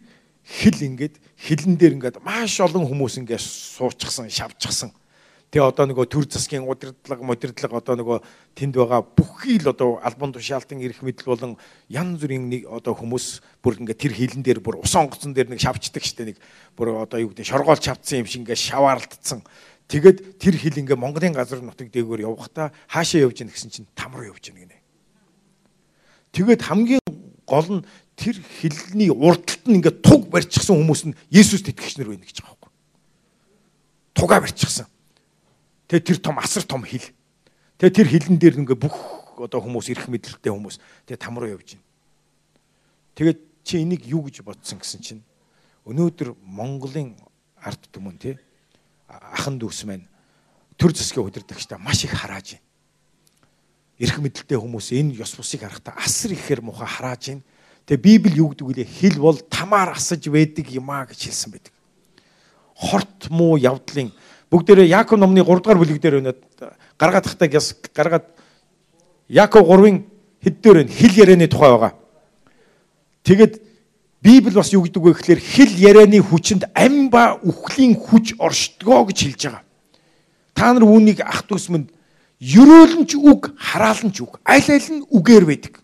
хэл 0.46 0.79
ингээд 0.88 1.15
хилэн 1.38 1.75
дээр 1.75 1.96
ингээд 2.00 2.24
маш 2.24 2.60
олон 2.62 2.86
хүмүүс 2.88 3.20
ингээд 3.22 3.41
суучихсан, 3.41 4.29
шавчихсан. 4.29 4.93
Тэгээ 5.51 5.67
одоо 5.67 5.84
нөгөө 5.84 6.08
төр 6.08 6.25
засгийн 6.31 6.63
удирдлага, 6.63 7.27
модирдлага 7.27 7.84
одоо 7.84 8.00
нөгөө 8.00 8.17
тэнд 8.55 8.72
байгаа 8.72 9.03
бүхий 9.03 9.60
л 9.60 9.75
одоо 9.75 10.00
албан 10.00 10.31
тушаалтан 10.31 10.79
ирэх 10.79 11.03
мэдл 11.03 11.27
болон 11.27 11.60
янз 11.91 12.24
бүрийн 12.24 12.48
нэг 12.48 12.72
одоо 12.72 12.96
хүмүүс 12.96 13.43
бүр 13.60 13.84
ингээ 13.84 14.00
тэр 14.00 14.15
хилэн 14.15 14.48
дээр 14.48 14.63
бүр 14.63 14.79
ус 14.79 14.96
онгоцон 14.96 15.36
дээр 15.36 15.51
нэг 15.51 15.60
шавчдаг 15.60 16.08
штэ 16.08 16.31
нэг 16.31 16.38
бүр 16.79 17.03
одоо 17.03 17.20
юу 17.20 17.36
гэдэг 17.36 17.43
шоргоол 17.43 17.84
чавцсан 17.84 18.24
юм 18.24 18.31
шиг 18.31 18.48
ингээ 18.48 18.55
шаваарлдсан. 18.55 19.43
Тэгээд 19.91 20.39
тэр 20.39 20.55
хил 20.55 20.79
ингээ 20.88 20.96
Монголын 20.96 21.36
газар 21.36 21.60
нутаг 21.60 21.91
дээгүүр 21.91 22.24
явхдаа 22.31 22.72
хаашаа 22.88 23.27
явж 23.27 23.43
гин 23.43 23.51
гэсэн 23.51 23.75
чинь 23.75 23.91
там 23.91 24.15
руу 24.15 24.31
явж 24.31 24.48
гин 24.48 24.55
гинэ. 24.55 24.79
Тэгээд 26.31 26.63
хамгийн 26.63 27.03
гол 27.43 27.84
нь 27.84 27.84
тэр 28.15 28.39
хилний 28.39 29.12
урдталт 29.12 29.67
нь 29.67 29.84
ингээ 29.84 30.00
туг 30.00 30.31
барьчихсан 30.31 30.79
хүмүүс 30.79 31.12
нь 31.12 31.17
Есүст 31.27 31.67
итгэгч 31.67 32.00
нар 32.00 32.15
байна 32.15 32.24
гэж 32.24 32.39
байгаа 32.39 32.55
байхгүй. 32.55 32.72
Тугаа 34.15 34.39
барьчихсан. 34.39 34.88
Тэгээ 35.91 36.07
тэр 36.07 36.19
том 36.24 36.39
асар 36.39 36.63
том 36.63 36.88
хил. 36.88 37.03
Тэгээ 37.75 37.91
тэр 38.00 38.07
хилэн 38.07 38.39
дээр 38.39 38.63
ингээ 38.63 38.79
бүх 38.79 38.95
одоо 39.36 39.60
хүмүүс 39.60 39.91
ирэх 39.91 40.07
мэдлэлтэй 40.07 40.48
хүмүүс 40.48 40.79
тэгээ 41.03 41.19
там 41.19 41.36
руу 41.36 41.51
явж 41.51 41.75
байна. 41.75 41.83
Тэгээд 43.19 43.39
чи 43.67 43.83
энийг 43.83 44.07
юу 44.07 44.24
гэж 44.24 44.39
бодсон 44.39 44.79
гэсэн 44.79 45.03
чинь 45.03 45.24
өнөөдөр 45.83 46.39
Монголын 46.48 47.19
ард 47.60 47.91
түмэн 47.91 48.15
тий 48.24 48.39
ахан 49.12 49.60
дүүс 49.60 49.83
маань 49.83 50.07
төр 50.79 50.95
засгийн 50.95 51.27
удирдагчтай 51.27 51.75
маш 51.75 52.07
их 52.07 52.15
харааж 52.15 52.55
байна. 52.55 52.63
Ирэх 54.00 54.24
мэдлэлтэй 54.24 54.55
хүмүүс 54.63 54.95
энэ 54.95 55.19
ёс 55.19 55.36
бусыг 55.36 55.67
харахтаа 55.67 56.00
асар 56.00 56.31
ихээр 56.31 56.63
муха 56.63 56.88
харааж 56.88 57.36
байна. 57.36 57.43
Тэгээ 57.83 58.00
Библи 58.00 58.39
юу 58.39 58.55
гэдэг 58.55 58.63
вэ? 58.63 58.88
Хил 58.88 59.19
бол 59.19 59.38
тамаар 59.43 59.91
асаж 60.00 60.24
байдаг 60.31 60.71
юм 60.71 60.88
а 60.88 61.03
гэж 61.03 61.27
хэлсэн 61.27 61.51
байдаг. 61.51 61.74
Хорт 62.79 63.27
муу 63.27 63.60
явдлын 63.60 64.15
бүгдээрээ 64.51 64.91
Яаков 64.91 65.20
номны 65.20 65.43
3 65.48 65.63
дугаар 65.63 65.79
бүлэг 65.79 66.01
дээр 66.03 66.20
өнөд 66.20 66.39
гаргаад 67.00 67.24
тахтаа 67.24 67.48
яс 67.48 67.72
гаргаад 67.96 68.27
Яаков 69.31 69.63
3-ын 69.63 70.03
хэд 70.43 70.55
дээр 70.60 70.77
байна 70.84 70.91
хил 70.91 71.13
ярианы 71.15 71.48
тухай 71.48 71.72
байгаа. 71.72 71.93
Тэгэд 73.24 73.63
Библи 74.22 74.53
бас 74.53 74.74
юу 74.75 74.84
гэдэг 74.84 75.01
вэ 75.01 75.13
гэхээр 75.15 75.39
хил 75.39 75.72
ярианы 75.79 76.20
хүчинд 76.20 76.67
ам 76.75 77.10
ба 77.10 77.39
үхлийн 77.39 77.96
хүч 77.96 78.36
оршдгоо 78.38 79.08
гэж 79.08 79.17
хэлж 79.24 79.41
байгаа. 79.48 79.63
Та 80.53 80.75
нар 80.75 80.84
үүнийг 80.84 81.24
ах 81.24 81.48
дүүсмэнд 81.48 81.89
ерөөлөн 82.38 83.08
ч 83.08 83.15
үг, 83.15 83.55
хараалан 83.55 84.12
ч 84.12 84.20
үг, 84.22 84.36
аль 84.43 84.67
аль 84.67 84.89
нь 84.91 85.08
үгээр 85.08 85.46
байдаг. 85.48 85.79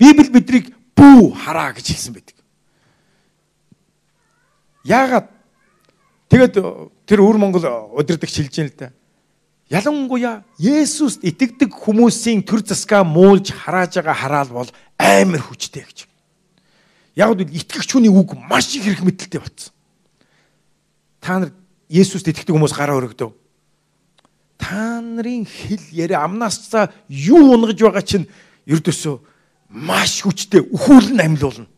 Библи 0.00 0.32
бидрийг 0.32 0.72
бүү 0.96 1.36
хараа 1.36 1.76
гэж 1.76 1.84
хэлсэн 1.84 2.16
байдаг. 2.16 2.36
Яагаад 4.88 5.34
Тэгээд 6.34 6.56
тэр 7.06 7.24
өвөр 7.24 7.38
Монгол 7.40 7.64
удирдахч 7.94 8.40
хэлж 8.40 8.54
юм 8.60 8.68
л 8.68 8.76
да. 8.78 8.92
Ялангуяа 9.72 10.44
Есүст 10.60 11.24
итгэдэг 11.24 11.72
хүмүүсийн 11.72 12.44
төр 12.44 12.60
засгаа 12.60 13.04
муулж 13.04 13.52
харааж 13.52 13.96
байгаа 14.00 14.16
хараал 14.16 14.50
бол 14.52 14.70
амар 15.00 15.40
хүчтэй 15.40 15.84
гэж. 15.84 15.98
Яг 17.16 17.32
л 17.32 17.40
итгэгч 17.44 17.96
хүний 17.96 18.12
үг 18.12 18.36
маш 18.36 18.76
их 18.76 18.84
хэрэг 18.84 19.02
мэдлэлтэй 19.04 19.40
болсон. 19.40 19.72
Та 21.20 21.40
нар 21.40 21.50
Есүст 21.88 22.28
итгэдэг 22.28 22.52
хүмүүс 22.52 22.76
гараа 22.76 23.00
өргөдөө. 23.00 23.32
Та 24.60 25.00
нарын 25.00 25.44
хэл 25.48 25.84
яриа 25.92 26.24
амнаас 26.24 26.68
цаа 26.68 26.92
юу 27.08 27.56
унгаж 27.56 27.80
байгаа 27.80 28.04
чинь 28.04 28.28
ердөөсөө 28.68 29.16
маш 29.68 30.22
хүчтэй 30.22 30.60
өхүүлэн 30.60 31.20
амьлуулна. 31.20 31.68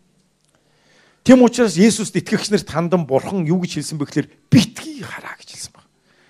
Тэм 1.27 1.43
учраас 1.43 1.75
Есүст 1.75 2.15
итгэгч 2.15 2.55
нарт 2.55 2.71
хандан 2.71 3.03
бурхан 3.03 3.43
юу 3.43 3.59
гэж 3.59 3.83
хэлсэн 3.83 3.99
бэ 3.99 4.07
гэхээр 4.07 4.29
битгий 4.47 5.03
хараа 5.03 5.35
гэж 5.35 5.59
хэлсэн 5.59 5.75
баг. 5.75 5.83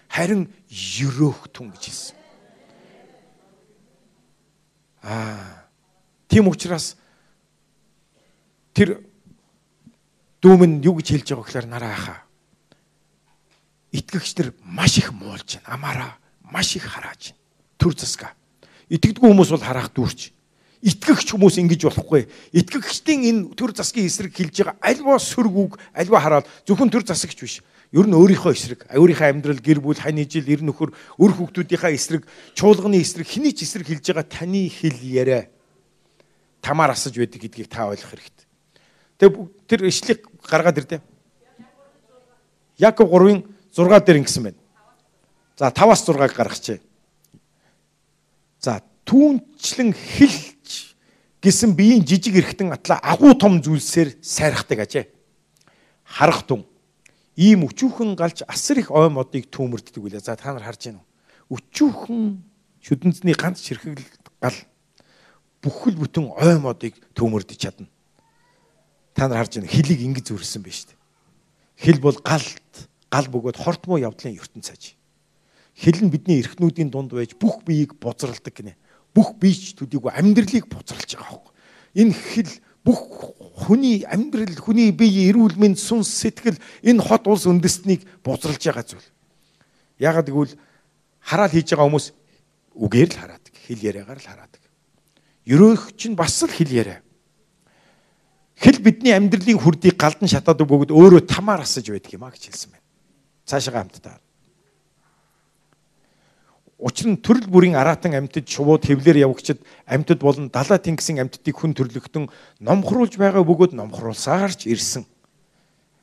Харин 0.09 0.49
ерөөх 0.73 1.53
түн 1.53 1.69
гэж 1.77 1.83
хэлсэн. 1.85 2.17
Аа. 5.05 5.69
Тэм 6.33 6.49
учраас 6.49 6.97
тэр 8.73 9.05
дүүмэн 10.41 10.81
юу 10.81 10.97
гэж 10.97 11.13
хэлж 11.13 11.29
байгаа 11.29 11.45
гэхээр 11.45 11.69
нараа 11.69 11.93
хаа. 11.93 12.21
Итгэгч 13.93 14.33
нар 14.41 14.57
маш 14.65 14.97
их 14.97 15.13
муулж 15.13 15.61
байна. 15.61 15.77
Амаараа 15.77 16.13
маш 16.41 16.73
их 16.73 16.89
харааж 16.89 17.37
байна. 17.37 17.41
Төр 17.77 17.93
засга. 17.93 18.33
Итгэдэггүй 18.89 19.29
хүмүүс 19.29 19.53
бол 19.53 19.61
хараах 19.61 19.93
дүүрч 19.93 20.33
итгэгч 20.83 21.33
хүмүүс 21.33 21.57
ингэж 21.63 21.89
болохгүй. 21.89 22.27
Итгэгчдийн 22.53 23.23
энэ 23.25 23.43
төр 23.57 23.73
засгийн 23.73 24.09
эсрэг 24.11 24.33
хэлж 24.37 24.57
байгаа 24.61 24.77
альва 24.83 25.17
сүрг 25.17 25.55
үг, 25.57 25.73
альва 25.97 26.21
хараал 26.21 26.47
зөвхөн 26.69 26.93
төр 26.93 27.05
засагч 27.07 27.39
биш. 27.41 27.57
Ер 27.95 28.05
нь 28.05 28.17
өөрийнхөө 28.19 28.53
эсрэг, 28.53 28.81
өөрийнхөө 28.93 29.31
амьдрал, 29.31 29.63
гэр 29.63 29.81
бүл, 29.81 29.97
хань 29.97 30.21
ижил, 30.21 30.45
эр 30.45 30.61
нөхөр, 30.67 30.91
өр 30.93 31.33
хүүхдүүдийнхээ 31.39 31.95
эсрэг, 31.95 32.23
чуулганы 32.59 32.99
эсрэг 32.99 33.25
хэний 33.31 33.55
ч 33.55 33.63
эсрэг 33.63 33.87
хэлж 33.87 34.11
байгаа 34.11 34.27
таны 34.27 34.67
хэл 34.69 34.99
яриа 35.01 35.47
тамаар 36.61 36.99
асаж 36.99 37.15
байдаг 37.15 37.41
гэдгийг 37.41 37.71
та 37.71 37.87
ойлгох 37.87 38.11
хэрэгтэй. 38.11 38.47
Тэгээ 39.23 39.47
тэр 39.71 39.81
ишлэг 39.87 40.21
гаргаад 40.43 40.79
ирдэ. 40.83 40.99
Яков 42.77 43.09
3-ын 43.09 43.47
6 43.71 44.03
дээр 44.03 44.21
ингэсэн 44.21 44.43
байна. 44.51 44.61
За 45.57 45.71
5-аас 45.71 46.03
6-ыг 46.05 46.35
гаргачихъя. 46.35 46.83
Түүнчлэн 49.07 49.95
хэл 49.95 50.37
гэсэн 51.39 51.79
биеийн 51.79 52.03
жижиг 52.03 52.43
эрхтэн 52.43 52.75
атла 52.75 52.99
агуу 52.99 53.39
том 53.39 53.63
зүйлсээр 53.63 54.19
сайрахдаг 54.19 54.83
ажээ. 54.83 55.07
Харах 56.03 56.43
тун 56.43 56.67
ийм 57.39 57.63
өчүүхэн 57.71 58.19
галж 58.19 58.43
асар 58.51 58.83
их 58.83 58.91
ой 58.91 59.07
модыг 59.07 59.47
түүмэрддэг 59.53 60.03
үлээ. 60.03 60.25
За 60.25 60.35
та 60.35 60.51
нар 60.51 60.67
харж 60.67 60.91
байна 60.91 61.05
уу? 61.07 61.61
Өчүүхэн 61.61 62.43
шүдэнцний 62.83 63.37
ганц 63.39 63.63
ширхэг 63.63 64.03
гал 64.43 64.59
бүхэл 65.63 65.95
бүтэн 66.01 66.33
ой 66.35 66.59
модыг 66.59 66.99
төмөрдөж 67.15 67.59
чадна. 67.63 67.87
Та 69.15 69.29
нар 69.29 69.45
харж 69.45 69.61
байна 69.61 69.71
хилийг 69.71 70.01
ингэж 70.03 70.35
зүрсэн 70.35 70.67
байна 70.67 70.75
шүү 70.75 70.89
дээ. 70.91 71.01
Хил 71.77 72.01
бол 72.01 72.19
галт 72.25 72.75
гал 73.13 73.27
бөгөөд 73.31 73.57
хортмоо 73.61 74.01
явдлын 74.01 74.35
ертөнц 74.35 74.67
цааж. 74.73 74.97
Хил 75.77 75.99
нь 76.01 76.11
бидний 76.11 76.41
эрхнүүдийн 76.41 76.91
дунд 76.91 77.13
байж 77.13 77.37
бүх 77.37 77.61
биеийг 77.63 78.01
бузралдаг 78.01 78.55
гинэ. 78.55 78.81
Бүх 79.17 79.33
биеч 79.41 79.73
төдийгүй 79.81 80.13
амьдралыг 80.13 80.69
бузралж 80.69 81.17
байгаа 81.17 81.41
хөөе. 81.41 81.53
Энэ 81.97 82.13
хил 82.13 82.53
бүх 82.85 83.01
хүний 83.57 84.05
амьдрал, 84.05 84.53
хүний 84.61 84.93
бие, 84.93 85.33
эрүүл 85.33 85.57
мэнд, 85.57 85.81
сүнс, 85.81 86.13
сэтгэл 86.21 86.61
энэ 86.85 87.01
хот 87.01 87.25
улс 87.25 87.49
үндэстнийг 87.49 88.05
бузралж 88.21 88.61
байгаа 88.61 88.85
зүйл. 88.85 89.09
Яагаад 89.97 90.29
гэвэл 90.29 90.55
хараал 91.25 91.51
хийж 91.51 91.73
байгаа 91.73 91.89
хүмүүс 91.89 92.07
үгээр 92.77 93.11
л 93.11 93.19
хараадаг, 93.25 93.55
хэл 93.57 93.81
яриагаар 93.81 94.21
л 94.21 94.29
хараадаг. 94.29 94.63
Ерөөх 95.49 95.97
чинь 95.97 96.15
бас 96.15 96.37
л 96.45 96.53
хэл 96.53 96.69
яриа. 96.69 97.01
Хэл 98.61 98.85
бидний 98.85 99.17
амьдралын 99.17 99.57
хүрдийг 99.57 99.97
галдан 99.97 100.29
шатаадаг 100.29 100.69
бөгөөд 100.69 100.93
өөрөө 100.93 101.25
тамаар 101.25 101.65
асаж 101.65 101.89
байдаг 101.89 102.13
юм 102.13 102.29
а 102.29 102.31
гэж 102.31 102.53
хэлсэн 102.53 102.71
байна. 102.77 102.87
Цаашаа 103.49 103.81
хамтдаа. 103.81 104.21
Учир 106.77 107.09
нь 107.09 107.17
төрөл 107.17 107.49
бүрийн 107.49 107.73
аратан 107.73 108.13
амьтад 108.13 108.45
шувууд 108.45 108.85
хэвлэр 108.85 109.25
явагчид 109.25 109.65
амьтад 109.89 110.21
болон 110.21 110.53
далаа 110.53 110.77
тэнгисийн 110.77 111.25
амьтдыг 111.25 111.57
хүн 111.57 111.73
төрлөختөн 111.73 112.29
номхруулж 112.61 113.17
байгаа 113.17 113.41
бөгөөд 113.49 113.73
номхруулсаарч 113.73 114.69
ирсэн. 114.69 115.09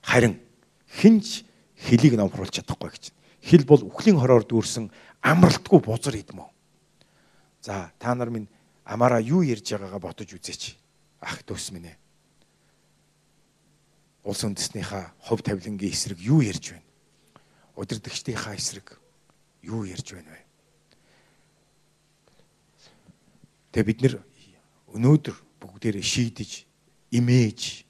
Харин 0.02 0.42
хинч 0.90 1.46
хэлийг 1.78 2.18
номхруулж 2.18 2.58
чадахгүй 2.58 2.90
гэж. 2.90 3.14
Хэл 3.46 3.70
бол 3.70 3.86
үхлийн 3.86 4.18
хороор 4.18 4.50
дүүрсэн 4.50 4.90
амралтгүй 5.22 5.78
бузар 5.78 6.18
идмөө. 6.18 6.50
За 7.62 7.94
та 8.02 8.18
нар 8.18 8.34
минь 8.34 8.50
амаараа 8.82 9.22
юу 9.22 9.46
ярьж 9.46 9.78
байгаагаа 9.78 10.02
бодож 10.02 10.34
үзээч. 10.34 10.74
Ах 11.22 11.46
дүүс 11.46 11.70
минь 11.70 11.94
ээ. 11.94 11.98
Улс 14.26 14.44
үндэснийхаа 14.44 15.14
хов 15.20 15.46
тавилангийн 15.46 15.92
эсрэг 15.94 16.20
юу 16.20 16.42
ярьж 16.42 16.76
байна? 16.76 16.88
Удирдагчдийнхаа 17.76 18.56
эсрэг 18.56 19.00
юу 19.62 19.84
ярьж 19.88 20.16
байна 20.16 20.32
вэ? 20.32 20.43
Тэгээ 23.74 23.90
бид 23.90 24.00
нэр 24.06 24.16
өнөөдөр 24.94 25.36
бүгдээрээ 25.58 26.06
шийдэж, 26.06 26.52
имэж 27.18 27.90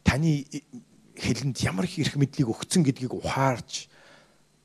таны 0.00 0.48
хэлэнд 1.12 1.60
ямар 1.60 1.84
их 1.84 2.00
эрх 2.00 2.16
мэдлийг 2.16 2.48
өгцөн 2.48 2.80
гэдгийг 2.80 3.12
ухаарч 3.12 3.92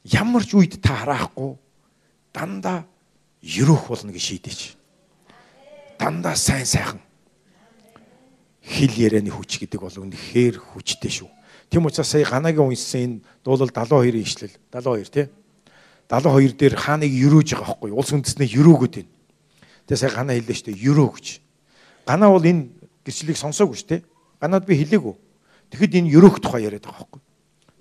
ямар 0.08 0.48
ч 0.48 0.56
үед 0.56 0.80
та 0.80 1.04
хараахгүй 1.04 1.60
дандаа 2.32 2.88
ерөөх 3.44 3.92
болно 3.92 4.16
гэж 4.16 4.24
шийдэж. 4.24 4.60
Дандаа 6.00 6.40
сайн 6.40 6.64
сайхан 6.64 7.04
хэл 8.64 8.96
ярианы 8.96 9.32
хүч 9.32 9.60
гэдэг 9.60 9.80
бол 9.84 9.92
үнэхээр 9.92 10.56
хүчтэй 10.56 11.12
шүү. 11.12 11.30
Тэм 11.68 11.88
учраас 11.88 12.08
сая 12.08 12.24
ганагийн 12.24 12.64
уншсан 12.64 13.20
энэ 13.20 13.24
дуулал 13.44 13.72
72-ийн 13.76 14.24
ишлэл 14.24 14.56
72 14.72 15.12
тий 15.12 15.28
72 16.08 16.56
дээр 16.56 16.76
хааныг 16.80 17.12
юрөөж 17.12 17.60
байгаа 17.60 17.76
байхгүй 17.76 17.92
улс 17.92 18.12
үндэснээ 18.16 18.56
юрөөгöd 18.56 18.94
байна. 19.04 19.17
Тэгээ 19.88 20.02
сая 20.04 20.12
ганаа 20.12 20.36
хэллээ 20.36 20.58
шүү 20.60 20.68
дээ. 20.72 20.84
Ерөө 20.92 21.10
гэж. 21.16 21.28
Ганаа 22.06 22.30
бол 22.32 22.44
энэ 22.44 22.70
гэрчлэлийг 23.08 23.40
сонсоогүй 23.40 23.78
шүү 23.80 23.90
дээ. 23.90 24.02
Ганаад 24.44 24.68
би 24.68 24.76
хэлээгүй. 24.76 25.16
Тэгэхэд 25.72 25.98
энэ 26.04 26.12
ерөөх 26.12 26.38
тухай 26.44 26.68
яриад 26.68 26.84
байгаа 26.84 27.08
байхгүй. 27.08 27.22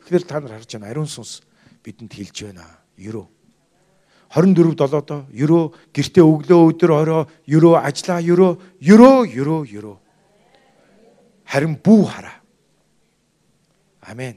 Тэгэхээр 0.06 0.24
та 0.26 0.40
нар 0.40 0.54
харж 0.54 0.70
байна. 0.78 0.90
Ариун 0.90 1.10
сүнс 1.10 1.42
бидэнд 1.82 2.14
хэлж 2.14 2.36
байна. 2.46 2.64
Ерөө. 2.98 3.26
24 4.30 4.74
долоодоо 4.74 5.26
ерөө 5.30 5.64
гэртээ 5.94 6.24
өглөө 6.26 6.60
өдөр 6.74 6.90
орой 6.90 7.22
ерөө 7.46 7.78
ажиллаа 7.78 8.18
ерөө 8.18 8.52
ерөө 8.82 9.18
ерөө 9.30 9.62
ерөө 9.70 9.96
харин 11.46 11.78
бүү 11.78 12.04
хараа. 12.10 12.36
Амен. 14.02 14.36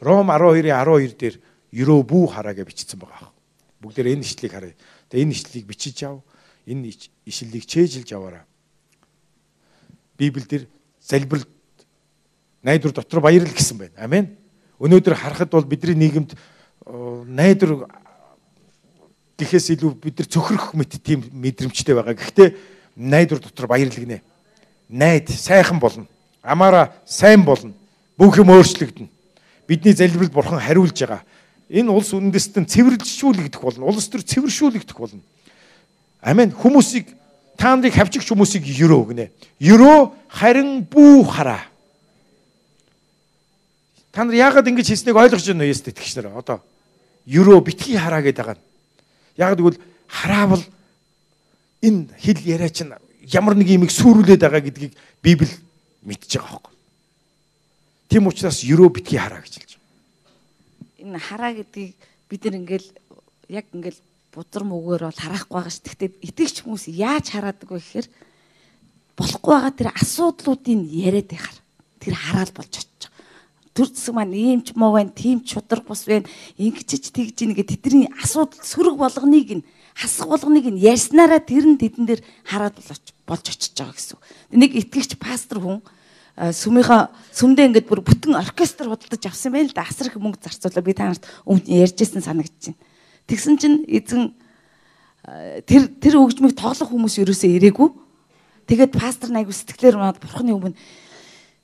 Ром 0.00 0.30
12-ийн 0.30 0.74
12 0.74 1.14
дээр 1.18 1.34
ерөө 1.72 2.02
бүү 2.02 2.26
хараа 2.34 2.54
гэж 2.54 2.66
бичсэн 2.66 2.98
байгаа. 2.98 3.30
Бүгдээр 3.82 4.18
энэ 4.18 4.26
ишлэлийг 4.26 4.52
харъя. 4.52 4.74
Тэгээ 5.10 5.24
энэ 5.24 5.34
ишлэлийг 5.34 5.66
бичиж 5.66 6.02
ав 6.04 6.22
энэ 6.68 6.92
ишлэлийг 7.24 7.64
чэйжилж 7.64 8.12
аваарай. 8.12 8.44
Библиэлд 10.18 10.68
залбирал 11.00 11.46
найдвар 12.62 12.92
дотор 12.92 13.20
баярл 13.20 13.48
гэсэн 13.48 13.78
байна. 13.78 13.96
Амен. 13.96 14.36
Өнөөдөр 14.78 15.14
харахад 15.14 15.50
бол 15.50 15.64
бидний 15.64 15.96
нийгэмд 15.96 16.36
найдвар 17.26 17.88
гэхээс 19.38 19.70
илүү 19.78 19.94
бид 19.96 20.18
нар 20.18 20.28
цөхрөх 20.28 20.74
мэт 20.74 21.00
тийм 21.00 21.24
мэдрэмжтэй 21.32 21.94
байгаа. 21.94 22.14
Гэхдээ 22.14 22.56
найдвар 22.96 23.40
дотор 23.40 23.66
баярл 23.66 23.94
гинэ. 23.94 24.22
Найд 24.88 25.30
сайхан 25.30 25.78
болно. 25.78 26.06
Амаараа 26.42 26.92
сайн 27.06 27.44
болно. 27.44 27.72
Бүх 28.18 28.36
юм 28.36 28.50
өөрчлөгдөнө. 28.50 29.08
Бидний 29.68 29.94
залбирал 29.94 30.32
бурхан 30.32 30.60
хариулж 30.60 30.98
байгаа. 30.98 31.22
Энэ 31.68 31.92
улс 31.92 32.12
үндэстэн 32.12 32.66
цэвэрлжүүлэгдэх 32.66 33.60
болно. 33.60 33.86
Улс 33.86 34.08
төр 34.08 34.24
цэвэршүүлэгдэх 34.24 34.96
болно. 34.98 35.22
Амен. 36.20 36.50
Хүмүүсийг 36.50 37.14
та 37.58 37.74
нарыг 37.76 37.94
хавчигч 37.94 38.28
хүмүүсийг 38.30 38.66
ерөө 38.66 39.02
гинэ. 39.12 39.30
Ерөө 39.58 40.14
харин 40.28 40.86
бүү 40.86 41.22
хараа. 41.26 41.62
Та 44.12 44.24
нар 44.24 44.34
яагаад 44.34 44.66
ингэж 44.66 44.94
хийснийг 44.94 45.16
ойлгож 45.16 45.44
байна 45.46 45.64
уу 45.66 45.70
яст 45.70 45.86
итгэгч 45.86 46.18
нар 46.18 46.38
одоо 46.38 46.62
ерөө 47.26 47.60
битгий 47.62 47.98
хараа 47.98 48.22
гэдэг 48.22 48.44
байгаа. 48.46 48.58
Яагаад 49.36 49.60
гэвэл 49.60 49.82
хараавал 50.08 50.64
энэ 51.82 52.08
хэл 52.18 52.40
яриа 52.46 52.70
чинь 52.70 52.94
ямар 53.22 53.54
нэг 53.54 53.68
юмыг 53.68 53.92
сүрүүлээд 53.92 54.42
байгаа 54.42 54.62
гэдгийг 54.64 54.94
Библи 55.22 55.50
мэдж 56.02 56.40
байгаа 56.40 56.58
хөөе. 56.58 56.74
Тийм 58.08 58.26
учраас 58.26 58.64
ерөө 58.64 58.88
битгий 58.96 59.20
хараа 59.20 59.44
гэж 59.44 59.54
хэлж 59.60 59.72
байна. 59.76 59.86
Энэ 60.98 61.18
хараа 61.20 61.52
гэдгийг 61.52 61.94
бид 62.30 62.42
нар 62.44 62.56
ингээл 62.56 62.88
яг 63.52 63.66
ингээл 63.76 64.00
бузар 64.38 64.62
мөгөөр 64.62 65.02
бол 65.10 65.18
харахгүй 65.18 65.54
байгаа 65.58 65.74
ш. 65.74 65.82
Гэхдээ 65.82 66.10
итгэгч 66.30 66.56
хүмүүс 66.62 66.84
яаж 66.94 67.26
хараадаг 67.34 67.66
вэ 67.66 67.82
гэхээр 67.82 68.06
болохгүй 69.18 69.52
байгаа 69.58 69.74
тэр 69.74 69.88
асуудлуудыг 69.98 70.78
яриад 70.86 71.28
байхаар 71.34 71.58
тэр 71.98 72.14
хараал 72.14 72.52
болж 72.54 72.72
очиж 72.78 72.86
байгаа. 73.02 73.26
Төр 73.74 73.88
зэсэг 73.90 74.14
маань 74.14 74.34
ийм 74.38 74.62
ч 74.62 74.78
муу 74.78 74.94
байна, 74.94 75.10
тийм 75.10 75.42
ч 75.42 75.58
шудраг 75.58 75.82
бус 75.86 76.06
байна. 76.06 76.30
Ингэжч 76.54 77.10
тэгж 77.10 77.36
ийн 77.42 77.54
гэдэг 77.58 77.78
тэдний 77.82 78.10
асуудал 78.22 78.62
сөрөг 78.62 78.94
болгоныг 78.98 79.50
нь 79.58 79.66
хасах 79.98 80.30
болгоныг 80.30 80.66
нь 80.70 80.78
ярьснараа 80.78 81.42
тэр 81.42 81.66
нь 81.66 81.78
тэдэн 81.78 82.06
дээр 82.06 82.22
хараад 82.46 82.78
болж 83.26 83.44
очиж 83.50 83.74
байгаа 83.74 83.94
гэсэн. 83.98 84.18
Нэг 84.54 84.70
итгэгч 84.78 85.18
пастор 85.18 85.58
хүн 85.58 85.82
сүмийнхаа 86.38 87.10
сүмдээ 87.34 87.66
ингээд 87.74 87.90
бүр 87.90 88.06
бүтэн 88.06 88.38
оркестр 88.38 88.86
худалдаж 88.86 89.22
авсан 89.26 89.50
байл 89.50 89.74
да 89.74 89.82
асар 89.82 90.06
их 90.06 90.22
мөнгө 90.22 90.38
зарцуулаа 90.38 90.84
би 90.86 90.94
та 90.94 91.10
нарт 91.10 91.26
өмнө 91.42 91.66
ярьжсэн 91.66 92.22
байна. 92.22 92.46
Тэгсэн 93.28 93.54
чинь 93.60 93.84
эзэн 93.84 94.32
тэр 95.68 95.92
тэр 96.00 96.14
өгжмийг 96.18 96.56
тоглох 96.56 96.88
хүмүүс 96.88 97.20
ерөөсөө 97.20 97.60
ирээгүй. 97.60 97.88
Тэгээд 98.66 98.92
пастор 98.96 99.28
найгуу 99.28 99.52
сэтгэлээр 99.52 100.00
унаад 100.00 100.18
бурхны 100.18 100.56
өмнө 100.56 100.76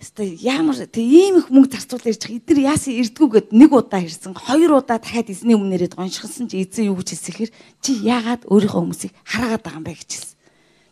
Хэвээ 0.05 0.37
ямар 0.45 0.77
тэг 0.77 1.01
ийм 1.01 1.41
их 1.41 1.49
мөнгө 1.49 1.73
зарцуул 1.73 2.05
ярьж 2.05 2.21
байгаа. 2.29 2.37
Эдгээр 2.45 2.61
яасан 2.69 2.93
ирдгүүгээд 3.01 3.49
нэг 3.57 3.71
удаа 3.73 4.05
ирсэн. 4.05 4.37
Хоёр 4.37 4.77
удаа 4.77 5.01
дахиад 5.01 5.33
эзний 5.33 5.57
өмнө 5.57 5.81
нэрээд 5.81 5.97
гоншихсан 5.97 6.51
чи 6.51 6.61
эзэн 6.61 6.93
юу 6.93 7.01
гэж 7.01 7.17
хэлсэхэр 7.17 7.51
чи 7.81 7.93
яагаад 8.05 8.45
өөрийнхөө 8.45 8.81
хүмүүсийг 8.85 9.13
хараагаад 9.25 9.65
байгаа 9.65 9.81
юм 9.81 9.87
бэ 9.89 9.97
гэж 9.97 10.11
хэлсэн. 10.13 10.37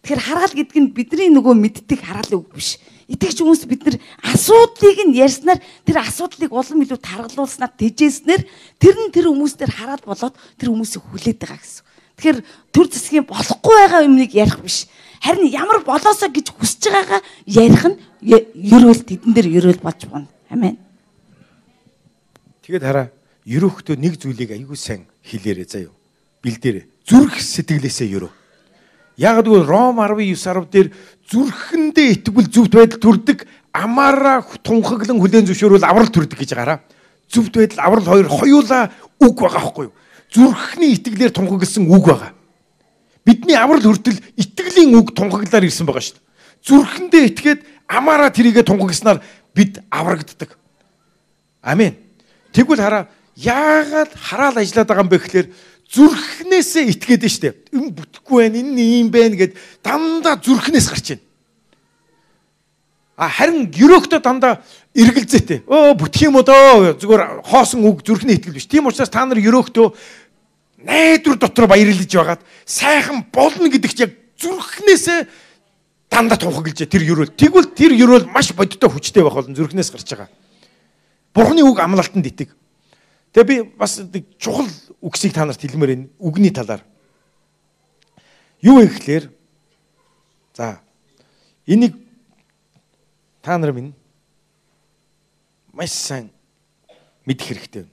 Тэгэхээр 0.01 0.23
хараал 0.23 0.55
гэдэг 0.57 0.79
нь 0.81 0.93
бидний 0.97 1.29
нөгөө 1.29 1.55
мэддэг 1.61 2.01
хараалын 2.01 2.41
үг 2.41 2.49
биш. 2.57 2.81
Итгэж 3.13 3.45
хүмүүс 3.45 3.69
бид 3.69 3.85
нар 3.85 3.97
асуудлыг 4.25 4.99
нь 5.05 5.17
ярьснаар 5.21 5.61
тэр 5.85 6.01
асуудлыг 6.01 6.49
улам 6.49 6.81
илүү 6.81 6.97
таргалуулснаар 6.97 7.73
тэжээснээр 7.77 8.43
тэр 8.81 8.95
нь 8.97 9.13
тэр 9.13 9.29
хүмүүс 9.29 9.61
дээр 9.61 9.73
хараад 9.77 10.03
болоод 10.09 10.33
тэр 10.57 10.73
хүмүүсийг 10.73 11.05
хүлээд 11.13 11.39
байгаа 11.45 11.61
гэсэн. 11.61 11.85
Тэгэхээр 12.17 12.39
төр 12.73 12.87
засгийн 12.89 13.29
болохгүй 13.29 13.77
байгаа 13.85 14.09
юмныг 14.09 14.33
ярих 14.33 14.65
биш. 14.65 14.89
Харин 15.21 15.53
ямар 15.53 15.85
болоосоо 15.85 16.33
гэж 16.33 16.57
хүсэж 16.57 16.89
байгаагаа 16.89 17.21
ярих 17.45 17.85
нь 17.85 17.97
ерөөл 18.25 19.03
тэдэн 19.05 19.33
дээр 19.37 19.49
ерөөл 19.61 19.85
болж 19.85 20.01
байна. 20.09 20.29
Амен. 20.49 20.81
Тэгэд 22.65 22.83
хараа 22.87 23.13
ерөөхтөө 23.45 23.97
нэг 24.01 24.17
зүйлийг 24.17 24.57
аягүй 24.57 24.79
сайн 24.79 25.05
хэлээрээ 25.27 25.69
заяа. 25.69 25.93
Бэлдээрээ. 26.41 26.85
Зүрх 27.05 27.37
сэтгэлээсээ 27.39 28.09
ерөө. 28.17 28.33
Яг 29.17 29.45
гэвэл 29.45 29.67
Ром 29.69 30.01
19 30.01 30.37
10 30.37 30.71
дээр 30.73 30.89
зүрхэндээ 31.29 32.09
итгэл 32.23 32.49
зөвхт 32.49 32.73
байдал 32.73 33.01
төрдөг 33.01 33.45
амаараа 33.73 34.45
тунхаглан 34.65 35.21
хүлэн 35.21 35.47
зөвшөөрөл 35.49 35.85
аврал 35.85 36.09
төрдөг 36.09 36.39
гэж 36.39 36.53
гараа. 36.57 36.81
Зөвхт 37.29 37.57
байдал 37.57 37.81
аврал 37.85 38.05
хоёр 38.05 38.29
хоёулаа 38.29 38.93
үг 39.21 39.37
байгаа 39.37 39.61
байхгүй 39.61 39.85
юу? 39.89 39.95
Зүрхний 40.33 40.97
итгэлээр 40.97 41.33
тунхагласан 41.33 41.89
үг 41.89 42.05
байгаа. 42.09 42.33
Бидний 43.25 43.57
аврал 43.57 43.85
хүртэл 43.85 44.21
итгэлийн 44.37 44.97
үг 44.97 45.13
тунхаглаар 45.13 45.65
ирсэн 45.69 45.87
байгаа 45.87 46.03
шүү 46.03 46.17
дээ. 46.17 46.27
Зүрхэндээ 46.65 47.23
итгээд 47.33 47.61
амаараа 47.89 48.33
тэрийгэ 48.33 48.65
тунхагснаар 48.65 49.21
бид 49.55 49.81
аврагддаг. 49.93 50.57
Амен. 51.61 51.97
Тэгвэл 52.53 52.81
хараа 52.81 53.09
яагаад 53.37 54.11
хараал 54.17 54.57
ажиллаад 54.59 54.89
байгаа 54.89 55.05
юм 55.05 55.13
бэ 55.13 55.19
гэхээр 55.19 55.49
зүрхнээсээ 55.93 56.89
итгээд 56.97 57.23
нь 57.29 57.33
штэ. 57.33 57.53
Энэ 57.77 57.93
бүтэхгүй 57.93 58.49
байна, 58.49 58.59
энэ 58.65 58.81
ийм 58.81 59.09
байна 59.13 59.37
гэд 59.37 59.53
дандаа 59.85 60.41
зүрхнээс 60.41 60.89
гарч 60.89 61.07
байна. 61.13 61.25
А 63.21 63.29
харин 63.29 63.69
ерөөхтөө 63.69 64.21
дандаа 64.25 64.65
эргэлзээтэй. 64.97 65.69
Өө 65.69 66.01
бүтэх 66.01 66.33
юм 66.33 66.41
уу 66.41 66.45
дөө 66.49 66.97
зүгээр 66.97 67.45
хоосон 67.45 67.85
үг 67.85 68.01
зүрхний 68.09 68.41
итгэл 68.41 68.57
биш. 68.57 68.67
Тийм 68.67 68.89
учраас 68.89 69.13
та 69.13 69.29
нар 69.29 69.37
ерөөхтөө 69.37 69.93
найдвар 70.81 71.37
дотор 71.37 71.69
баярлаж 71.69 72.09
байгаад 72.09 72.41
сайхан 72.65 73.29
болно 73.29 73.69
гэдэг 73.69 73.93
чинь 73.93 74.09
яг 74.09 74.13
зүрхнээсээ 74.41 75.29
дандаа 76.09 76.41
тунхаглаж 76.41 76.89
тэр 76.89 77.05
ерөөл. 77.05 77.37
Тэгвэл 77.37 77.69
тэр 77.77 77.93
ерөөл 77.93 78.33
маш 78.33 78.57
бодиттой 78.57 78.89
хүчтэй 78.89 79.23
байх 79.23 79.37
болно 79.37 79.55
зүрхнээс 79.55 79.93
гарч 79.93 80.09
байгаа. 80.09 80.33
Бурхны 81.37 81.63
үг 81.65 81.79
амлалтанд 81.81 82.27
итэг. 82.27 82.57
Тэгээ 83.33 83.49
би 83.49 83.57
бас 83.77 83.97
нэг 83.99 84.29
чухал 84.37 84.69
үгсийг 85.01 85.33
та 85.33 85.49
нарт 85.49 85.61
хэлмээр 85.61 85.97
энэ 85.97 86.09
үгний 86.21 86.53
талаар. 86.53 86.85
Юу 88.61 88.85
вэ 88.85 88.93
гэхээр 88.93 89.33
за 90.53 90.85
энийг 91.65 91.97
та 93.41 93.57
нар 93.57 93.73
минь 93.73 93.97
маш 95.73 95.97
сайн 95.97 96.29
мэдэх 97.25 97.49
хэрэгтэй. 97.49 97.87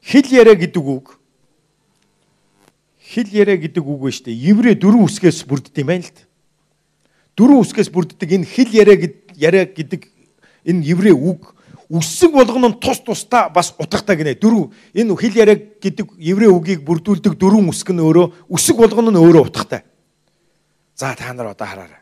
Хил 0.00 0.26
яриа 0.32 0.56
гэдэг 0.56 0.84
үг 0.88 1.20
хил 3.10 3.28
яриа 3.28 3.60
гэдэг 3.60 3.84
үг 3.84 4.00
ба 4.00 4.10
штэ. 4.10 4.32
Еврей 4.32 4.72
дөрвөн 4.72 5.04
үсгээс 5.04 5.44
бүрддэг 5.44 5.84
юм 5.84 5.92
байна 5.92 6.06
л 6.06 6.14
д. 6.14 6.24
Дөрвөн 7.36 7.60
үсгээс 7.60 7.90
бүрддэг 7.92 8.30
энэ 8.40 8.48
хил 8.48 8.70
яриа 8.72 8.96
гэдэг 8.96 9.36
яриа 9.36 9.66
гэдэг 9.66 10.08
энэ 10.64 10.86
еврей 10.86 11.12
үг 11.12 11.58
үсэг 11.90 12.30
болгоно 12.30 12.70
нь 12.70 12.78
тус 12.78 13.02
тусдаа 13.02 13.50
бас 13.50 13.74
утгатай 13.74 14.14
гинэ. 14.16 14.38
Дөрөв 14.38 14.70
энэ 14.94 15.16
хэл 15.18 15.34
яриа 15.34 15.58
гэдэг 15.58 16.14
еврей 16.22 16.46
үгийг 16.46 16.86
бүрдүүлдэг 16.86 17.34
дөрвөн 17.34 17.66
үсэг 17.74 17.90
нь 17.90 17.98
өөрөө 17.98 18.46
үсэг 18.46 18.78
болгоно 18.78 19.10
нь 19.10 19.18
өөрөө 19.18 19.50
утгатай. 19.50 19.82
За 20.94 21.18
та 21.18 21.34
нар 21.34 21.50
одоо 21.50 21.66
хараарай. 21.66 21.98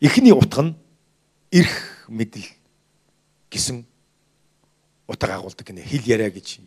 Эхний 0.00 0.32
утга 0.32 0.62
нь 0.64 0.76
эрх 1.52 2.08
мэдэл 2.08 2.48
гэсэн 3.52 3.84
утга 5.04 5.36
агуулдаг 5.36 5.68
гинэ. 5.68 5.84
Хэл 5.84 6.08
яриа 6.08 6.32
гэж 6.32 6.64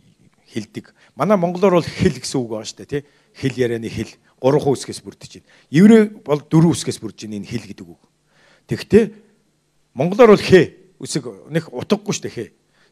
хэлдэг. 0.54 0.94
Манай 1.18 1.38
монголоор 1.38 1.82
бол 1.82 1.88
хэл 1.88 2.22
гэсэн 2.22 2.38
үг 2.38 2.50
байна 2.54 2.70
шүү 2.70 2.78
дээ, 2.86 2.94
тий? 2.94 3.04
Хэл 3.34 3.58
ярианы 3.58 3.90
хэл 3.90 4.14
гурван 4.38 4.78
үсгээс 4.78 5.02
бүрдэж 5.02 5.42
байна. 5.42 5.50
Еврей 5.74 6.04
бол 6.22 6.42
дөрвөн 6.46 6.78
үсгээс 6.78 7.02
бүрдэж 7.02 7.26
байна 7.26 7.42
энэ 7.42 7.50
хэл 7.50 7.66
гэдэг 7.74 7.88
үг. 7.90 8.02
Тэгвэл 8.70 9.31
Монголоор 9.94 10.36
бол 10.36 10.42
хэ 10.42 10.96
үсэг 11.00 11.28
нэг 11.52 11.68
утгагүй 11.68 12.14
шүү 12.16 12.24
дээ 12.30 12.36
хэ. 12.36 12.46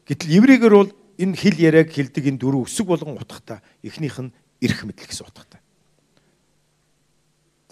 Гэтэл 0.04 0.36
еврейгээр 0.42 0.74
бол 0.74 0.90
энэ 1.16 1.36
хэл 1.36 1.56
яриаг 1.56 1.88
хэлдэг 1.88 2.28
энэ 2.28 2.40
дөрөв 2.40 2.68
үсэг 2.68 2.84
болгон 2.84 3.16
утгатай. 3.16 3.64
Эхнийх 3.80 4.20
нь 4.20 4.34
эрх 4.60 4.84
мэдэл 4.84 5.08
гэсэн 5.08 5.24
утгатай. 5.24 5.60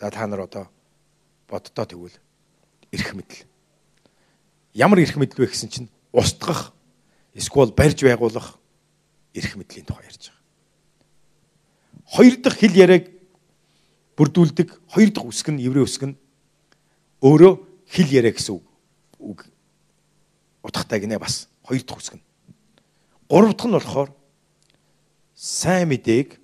За 0.01 0.11
та 0.11 0.27
нар 0.27 0.49
одоо 0.49 0.71
боддоо 1.49 1.85
тэгвэл 1.85 2.17
эрх 2.93 3.11
мэдэл. 3.13 3.45
Ямар 4.73 5.05
эрх 5.05 5.17
мэдэл 5.17 5.45
вэ 5.45 5.53
гэсэн 5.53 5.69
чинь 5.69 5.89
устгах 6.13 6.73
эсвэл 7.35 7.77
барьж 7.77 8.01
байгуулах 8.01 8.57
эрх 9.35 9.57
мэдлийн 9.57 9.85
тухай 9.85 10.07
ярьж 10.09 10.33
байгаа. 10.33 10.45
Хоёр 12.09 12.35
дахь 12.41 12.57
хэл 12.57 12.77
яриаг 12.79 13.05
бүрдүүлдэг 14.17 14.69
хоёр 14.89 15.11
дахь 15.13 15.29
үсэг 15.29 15.53
нь 15.53 15.61
еврей 15.61 15.85
үсэг 15.85 16.15
нь 16.15 16.19
өөрөө 17.21 17.53
хэл 17.91 18.09
яриа 18.09 18.33
гэсэн 18.33 18.57
үг 18.57 18.68
үг 19.19 19.47
утгатай 20.63 21.01
гинэ 21.01 21.19
бас 21.19 21.49
хоёр 21.63 21.83
дахь 21.83 21.99
үсгэн. 21.99 22.23
Гурав 23.29 23.55
дахь 23.55 23.69
нь 23.69 23.77
болохоор 23.77 24.11
сайн 25.35 25.89
мэдээг 25.89 26.41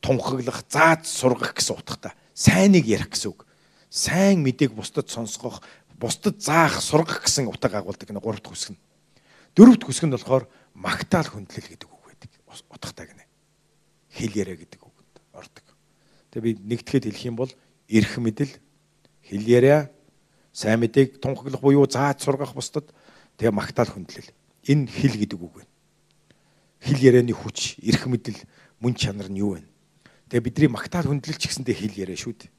тунхаглах, 0.00 0.64
зааж 0.68 1.06
сургах 1.06 1.54
гэсэн 1.54 1.76
утгатай. 1.76 2.12
Сайныг 2.34 2.86
ярих 2.86 3.10
гэсэн 3.12 3.30
үг. 3.32 3.46
Сайн 3.90 4.42
мэдээг 4.42 4.72
бусдад 4.72 5.10
сонсгох, 5.10 5.62
бусдад 5.98 6.40
заах, 6.42 6.80
сургах 6.80 7.22
гэсэн 7.22 7.46
утга 7.46 7.78
агуулдаг 7.78 8.08
гинэ 8.08 8.20
гурав 8.20 8.40
дахь 8.40 8.56
үсгэн. 8.56 8.78
Дөрөв 9.54 9.76
дэх 9.76 9.92
үсгэнд 9.92 10.16
болохоор 10.16 10.48
магтаал 10.72 11.28
хүндлэл 11.28 11.68
гэдэг 11.68 11.88
үг 11.88 12.02
байдаг. 12.08 12.30
Утгатай 12.72 13.06
гинэ. 13.12 13.24
Хэл 14.16 14.32
яриа 14.32 14.56
гэдэг 14.56 14.80
үгэнд 14.80 15.14
ордог. 15.36 15.66
Тэгээ 16.32 16.44
би 16.44 16.50
нэгтгэхэд 16.72 17.04
хэлэх 17.12 17.28
юм 17.28 17.36
бол 17.36 17.52
эрх 17.92 18.16
мэдэл, 18.16 18.52
хэл 19.28 19.44
яриа, 19.44 19.92
сайн 20.52 20.80
мэдээг 20.84 21.18
тунхаглах 21.18 21.60
буюу 21.60 21.88
зааж 21.88 22.22
сургах 22.22 22.52
бусдад 22.54 22.92
тэгээ 23.40 23.52
магтаал 23.52 23.88
хүндлэл. 23.88 24.28
Энэ 24.68 24.86
хэл 24.86 25.16
гэдэг 25.16 25.40
үг 25.40 25.64
байна. 25.64 25.72
Хэл 26.84 27.00
ярианы 27.00 27.32
хүч, 27.32 27.80
эрх 27.80 28.06
мэдэл, 28.06 28.36
мөн 28.80 28.94
чанар 28.94 29.32
нь 29.32 29.40
юу 29.40 29.56
вэ? 29.56 29.64
Тэгээ 30.28 30.44
бидний 30.44 30.70
магтаал 30.70 31.08
хүндлэл 31.08 31.40
ч 31.40 31.48
гэсэндээ 31.48 31.76
хэл 31.76 32.00
яриа 32.04 32.18
шүү 32.20 32.34
дээ. 32.36 32.50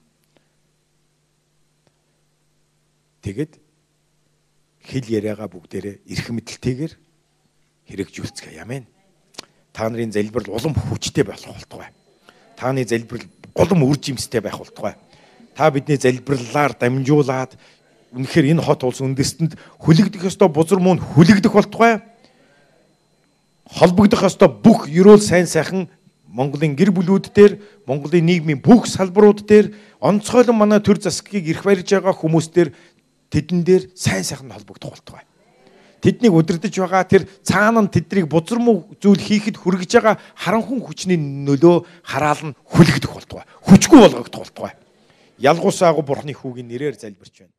Тэгэд 3.24 3.54
хэл 4.84 5.08
яриагаа 5.08 5.48
бүгдээрээ 5.48 5.96
эрх 6.10 6.28
мэдэлтэйгээр 6.34 6.94
хэрэгжүүлцгээе. 7.88 8.62
Амен. 8.64 8.88
Та 9.72 9.90
нарын 9.90 10.12
залбирал 10.12 10.54
улам 10.54 10.76
хүчтэй 10.76 11.24
болох 11.24 11.56
болтугай. 11.56 11.90
Тааны 12.58 12.86
залбирал 12.86 13.28
голом 13.54 13.84
үр 13.88 13.98
жимстэй 13.98 14.42
байх 14.42 14.58
болтугай. 14.58 14.96
Та 15.56 15.72
бидний 15.72 15.98
залбирлаар 15.98 16.76
дамжуулаад 16.78 17.58
үнэхээр 18.14 18.54
энэ 18.54 18.62
хот 18.62 18.86
улс 18.86 19.02
үндэстэнд 19.02 19.58
хүлэгдэх 19.82 20.30
ёстой 20.30 20.50
бузар 20.50 20.78
мөн 20.78 21.02
хүлэгдэх 21.02 21.50
болтугай. 21.50 22.06
Холбогдох 23.66 24.24
ёстой 24.30 24.50
бүх 24.54 24.86
ерөөл 24.88 25.22
сайн 25.22 25.50
сайхан 25.50 25.90
Монголын 26.34 26.74
гэр 26.74 26.90
бүлүүд 26.90 27.30
дээр, 27.30 27.62
Монголын 27.86 28.26
нийгмийн 28.26 28.58
бүх 28.58 28.90
салбарууд 28.90 29.46
дээр 29.46 29.78
онцгойлон 30.02 30.58
манай 30.58 30.82
төр 30.82 30.98
засгийг 30.98 31.46
ирэх 31.46 31.62
барьж 31.62 31.94
байгаа 31.94 32.14
хүмүүс 32.14 32.50
дээр 32.50 32.74
тэдэн 33.30 33.62
дээр 33.62 33.84
сайн 33.94 34.26
сайхан 34.26 34.50
холбогдох 34.50 34.98
болтугай. 34.98 35.26
Тэднийг 36.02 36.34
удирдах 36.34 36.74
байгаа 36.74 37.06
тэр 37.06 37.24
цаана 37.46 37.86
нь 37.86 37.94
тэднийг 37.94 38.26
бузар 38.28 38.58
муу 38.58 38.92
зүйл 38.98 39.22
хийхэд 39.22 39.62
хүргэж 39.62 39.92
байгаа 40.02 40.18
харанхуй 40.36 40.82
хүчний 40.82 41.22
нөлөө 41.22 41.86
хараал 42.02 42.50
нь 42.50 42.58
хүлэгдэх 42.66 43.14
болтугай. 43.14 43.46
Хүчгүй 43.70 44.00
болгогдох 44.02 44.42
болтугай. 44.42 44.74
Ялгуусаагүй 45.38 46.04
бурхны 46.04 46.34
хүүгийн 46.34 46.68
нэрээр 46.68 46.98
залбирч 46.98 47.46
байна. 47.46 47.53